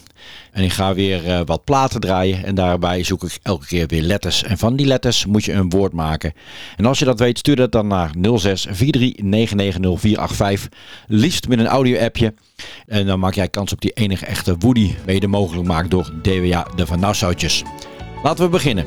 [0.52, 2.44] En ik ga weer eh, wat platen draaien.
[2.44, 4.42] En daarbij zoek ik elke keer weer letters.
[4.42, 6.32] En van die letters moet je een woord maken.
[6.76, 10.68] En als je dat weet, stuur dat dan naar 06 43 99 0485.
[11.06, 12.34] Liefst met een audio-appje.
[12.86, 14.94] En dan maak jij kans op die enige echte Woody.
[15.06, 17.62] Mede mogelijk gemaakt door DWA de Van Nassautjes.
[18.24, 18.86] Laten we beginnen.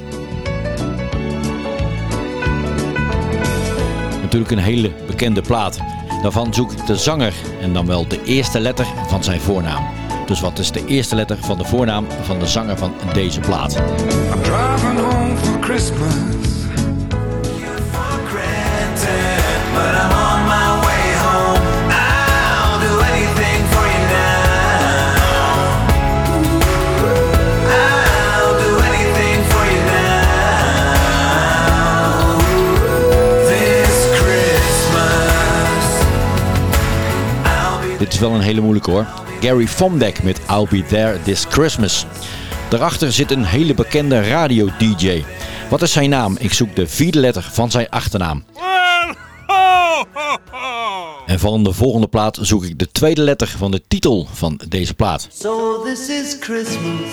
[4.21, 5.79] Natuurlijk een hele bekende plaat.
[6.21, 9.85] Daarvan zoek ik de zanger en dan wel de eerste letter van zijn voornaam.
[10.25, 13.81] Dus wat is de eerste letter van de voornaam van de zanger van deze plaat?
[38.17, 39.07] Is wel een hele moeilijke hoor.
[39.41, 42.05] Gary Vomdek met I'll Be There This Christmas.
[42.69, 45.23] Daarachter zit een hele bekende radio-dj.
[45.69, 46.35] Wat is zijn naam?
[46.39, 48.43] Ik zoek de vierde letter van zijn achternaam.
[51.25, 54.93] En van de volgende plaat zoek ik de tweede letter van de titel van deze
[54.93, 55.27] plaat.
[55.33, 57.11] So this is Christmas.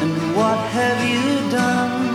[0.00, 2.05] And what have you done?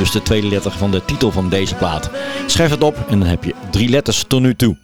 [0.00, 2.10] Dus de tweede letter van de titel van deze plaat.
[2.46, 4.76] Schrijf het op en dan heb je drie letters tot nu toe.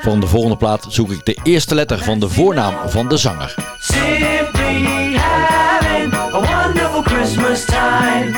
[0.00, 3.54] Van de volgende plaat zoek ik de eerste letter van de voornaam van de zanger.
[3.80, 8.36] Simply having a wonderful Christmas time.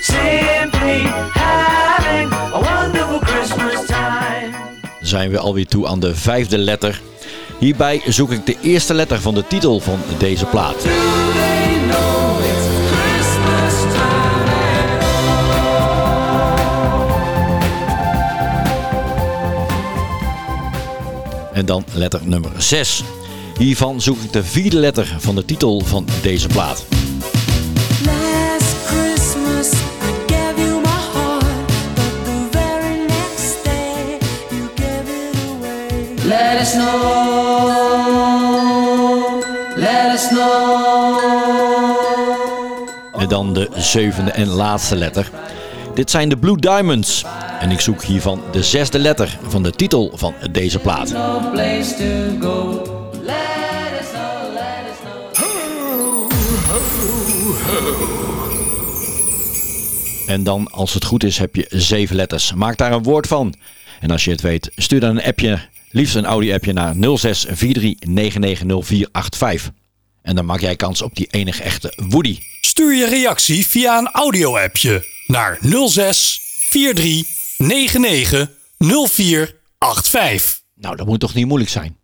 [0.00, 1.02] Simply
[1.32, 4.54] having a wonderful Christmas time.
[5.00, 7.00] Zijn we alweer toe aan de vijfde letter.
[7.58, 10.86] Hierbij zoek ik de eerste letter van de titel van deze plaat.
[21.60, 23.02] En dan letter nummer 6.
[23.58, 26.84] Hiervan zoek ik de vierde letter van de titel van deze plaat.
[28.04, 29.74] Last Christmas I
[30.26, 31.44] gave you my heart,
[31.94, 34.18] but the very next day
[34.50, 36.14] you gave it away.
[36.24, 36.90] Let us know,
[39.76, 41.18] let us know.
[43.12, 45.30] En dan de zevende en laatste letter.
[46.00, 47.24] Dit zijn de Blue Diamonds.
[47.60, 51.14] En ik zoek hiervan de zesde letter van de titel van deze plaat.
[60.26, 62.54] En dan, als het goed is, heb je zeven letters.
[62.54, 63.54] Maak daar een woord van.
[64.00, 65.58] En als je het weet, stuur dan een appje,
[65.90, 69.70] liefst een audio-appje naar 06 43 990485.
[70.22, 72.38] En dan maak jij kans op die enige echte Woody.
[72.60, 76.40] Stuur je reactie via een audio-appje naar 06
[76.70, 77.26] 43
[77.58, 78.50] 99
[79.08, 80.60] 04 85.
[80.74, 81.98] Nou, dat moet toch niet moeilijk zijn?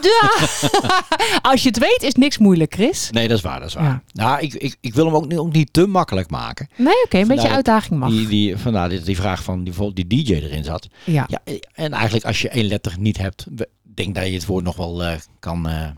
[0.00, 0.30] Ja.
[1.50, 3.10] Als je het weet, is niks moeilijk, Chris.
[3.10, 4.02] Nee, dat is waar, dat is waar.
[4.12, 6.68] Nou, ik, ik, ik wil hem ook niet, ook niet te makkelijk maken.
[6.76, 8.10] Nee, oké, een beetje uitdaging mag.
[8.10, 10.88] Die, die, vandaar die, die vraag van die, die DJ erin zat.
[11.04, 11.28] Ja.
[11.72, 13.46] En eigenlijk als je één letter niet hebt,
[13.82, 15.68] denk dat je het woord nog wel eh, kan...
[15.68, 15.88] eh,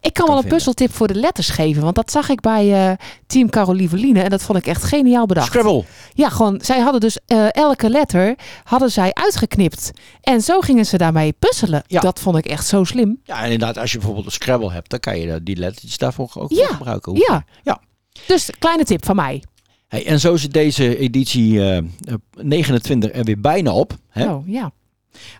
[0.00, 0.56] Ik kan wel een vinden.
[0.58, 2.96] puzzeltip voor de letters geven, want dat zag ik bij eh,
[3.26, 5.46] Team Carolieveline en dat vond ik echt geniaal bedacht.
[5.46, 5.84] Scrabble.
[6.12, 8.34] Ja, gewoon, zij hadden dus eh, elke letter
[8.64, 9.90] hadden zij uitgeknipt.
[10.20, 11.82] En zo gingen ze daarmee puzzelen.
[11.86, 13.20] Dat vond ik echt zo slim.
[13.24, 15.98] Ja, en inderdaad, als je bijvoorbeeld een Scrabble hebt, dan kan je dat- die lettertjes
[15.98, 17.14] daarvoor ook Ja, gebruiken.
[17.14, 17.44] ja.
[17.62, 17.80] ja.
[18.26, 19.42] Dus kleine tip van mij.
[19.88, 21.84] Hey, en zo zit deze editie eh, eh,
[22.42, 23.92] 29 er weer bijna op.
[24.08, 24.30] Hè?
[24.32, 24.70] Oh, ja.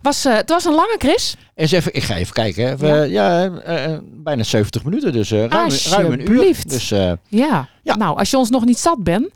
[0.03, 1.37] Was, eh, het was een lange, Chris.
[1.55, 2.67] Eens even, ik ga even kijken.
[2.67, 2.77] Hè.
[2.77, 6.57] We, ja, eh, eh, bijna 70 minuten, dus eh, ruim, ruim een uur.
[6.67, 7.69] Dus eh, Ja.
[7.83, 9.29] Nou, als je ons nog niet zat bent,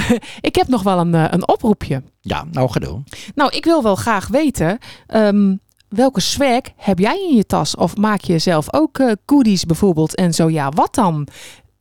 [0.40, 2.02] ik heb nog wel een, een oproepje.
[2.20, 3.04] ja, nou ga doen.
[3.34, 5.54] Nou, ik wil wel graag weten, ehm,
[5.88, 7.76] welke swag heb jij in je tas?
[7.76, 10.14] Of maak je zelf ook goodies bijvoorbeeld?
[10.14, 11.26] En zo ja, wat dan?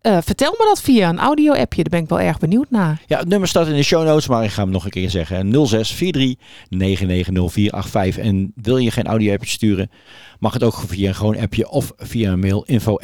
[0.01, 1.83] Eh, vertel me dat via een audio-appje.
[1.83, 3.01] Daar ben ik wel erg benieuwd naar.
[3.07, 5.09] Ja, het nummer staat in de show notes, maar ik ga hem nog een keer
[5.09, 5.51] zeggen.
[5.51, 6.35] 0643
[6.69, 8.23] 990485.
[8.23, 9.91] En wil je geen audio appje sturen,
[10.39, 12.95] mag het ook via een gewoon appje of via een mail info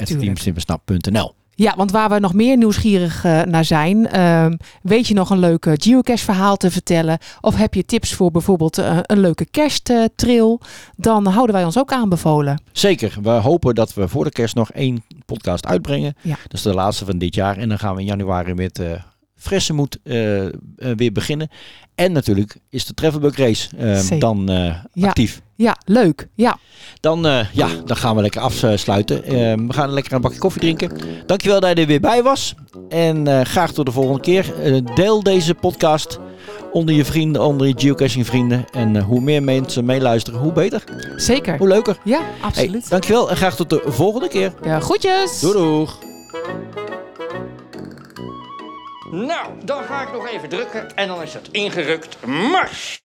[1.57, 5.39] Ja, want waar we nog meer nieuwsgierig eh, naar zijn, ehm, weet je nog een
[5.39, 7.17] leuke geocache verhaal te vertellen?
[7.41, 10.59] Of heb je tips voor bijvoorbeeld eh, een leuke kersttrail?
[10.95, 12.61] Dan houden wij ons ook aanbevolen.
[12.71, 13.17] Zeker.
[13.21, 16.15] We hopen dat we voor de kerst nog één podcast uitbrengen.
[16.21, 16.37] Ja.
[16.43, 17.57] Dat is de laatste van dit jaar.
[17.57, 19.03] En dan gaan we in januari met eh
[19.45, 20.51] frisse moed eh, eh,
[20.95, 21.49] weer beginnen.
[21.95, 24.43] En natuurlijk is de Travelbug Race eh, dan
[24.93, 25.07] Ja.
[25.07, 25.41] actief.
[25.55, 26.27] Ja, leuk.
[26.35, 26.57] Ja.
[26.99, 29.21] Dan, ja, dan gaan we lekker afsluiten.
[29.67, 30.91] We gaan lekker een bakje koffie drinken.
[31.25, 32.53] Dankjewel dat je er weer bij was.
[32.89, 34.53] En graag tot de volgende keer.
[34.95, 36.19] Deel deze podcast
[36.71, 38.65] onder je vrienden, onder je geocaching vrienden.
[38.71, 40.83] En hoe meer mensen meeluisteren, hoe beter.
[41.15, 41.57] Zeker.
[41.57, 41.97] Hoe leuker.
[42.03, 42.71] Ja, absoluut.
[42.71, 44.53] Hey, dankjewel en graag tot de volgende keer.
[44.63, 45.39] Ja, groetjes.
[45.39, 45.99] Doei doeg.
[49.11, 52.25] Nou, dan ga ik nog even drukken en dan is het ingerukt.
[52.25, 53.04] Mars!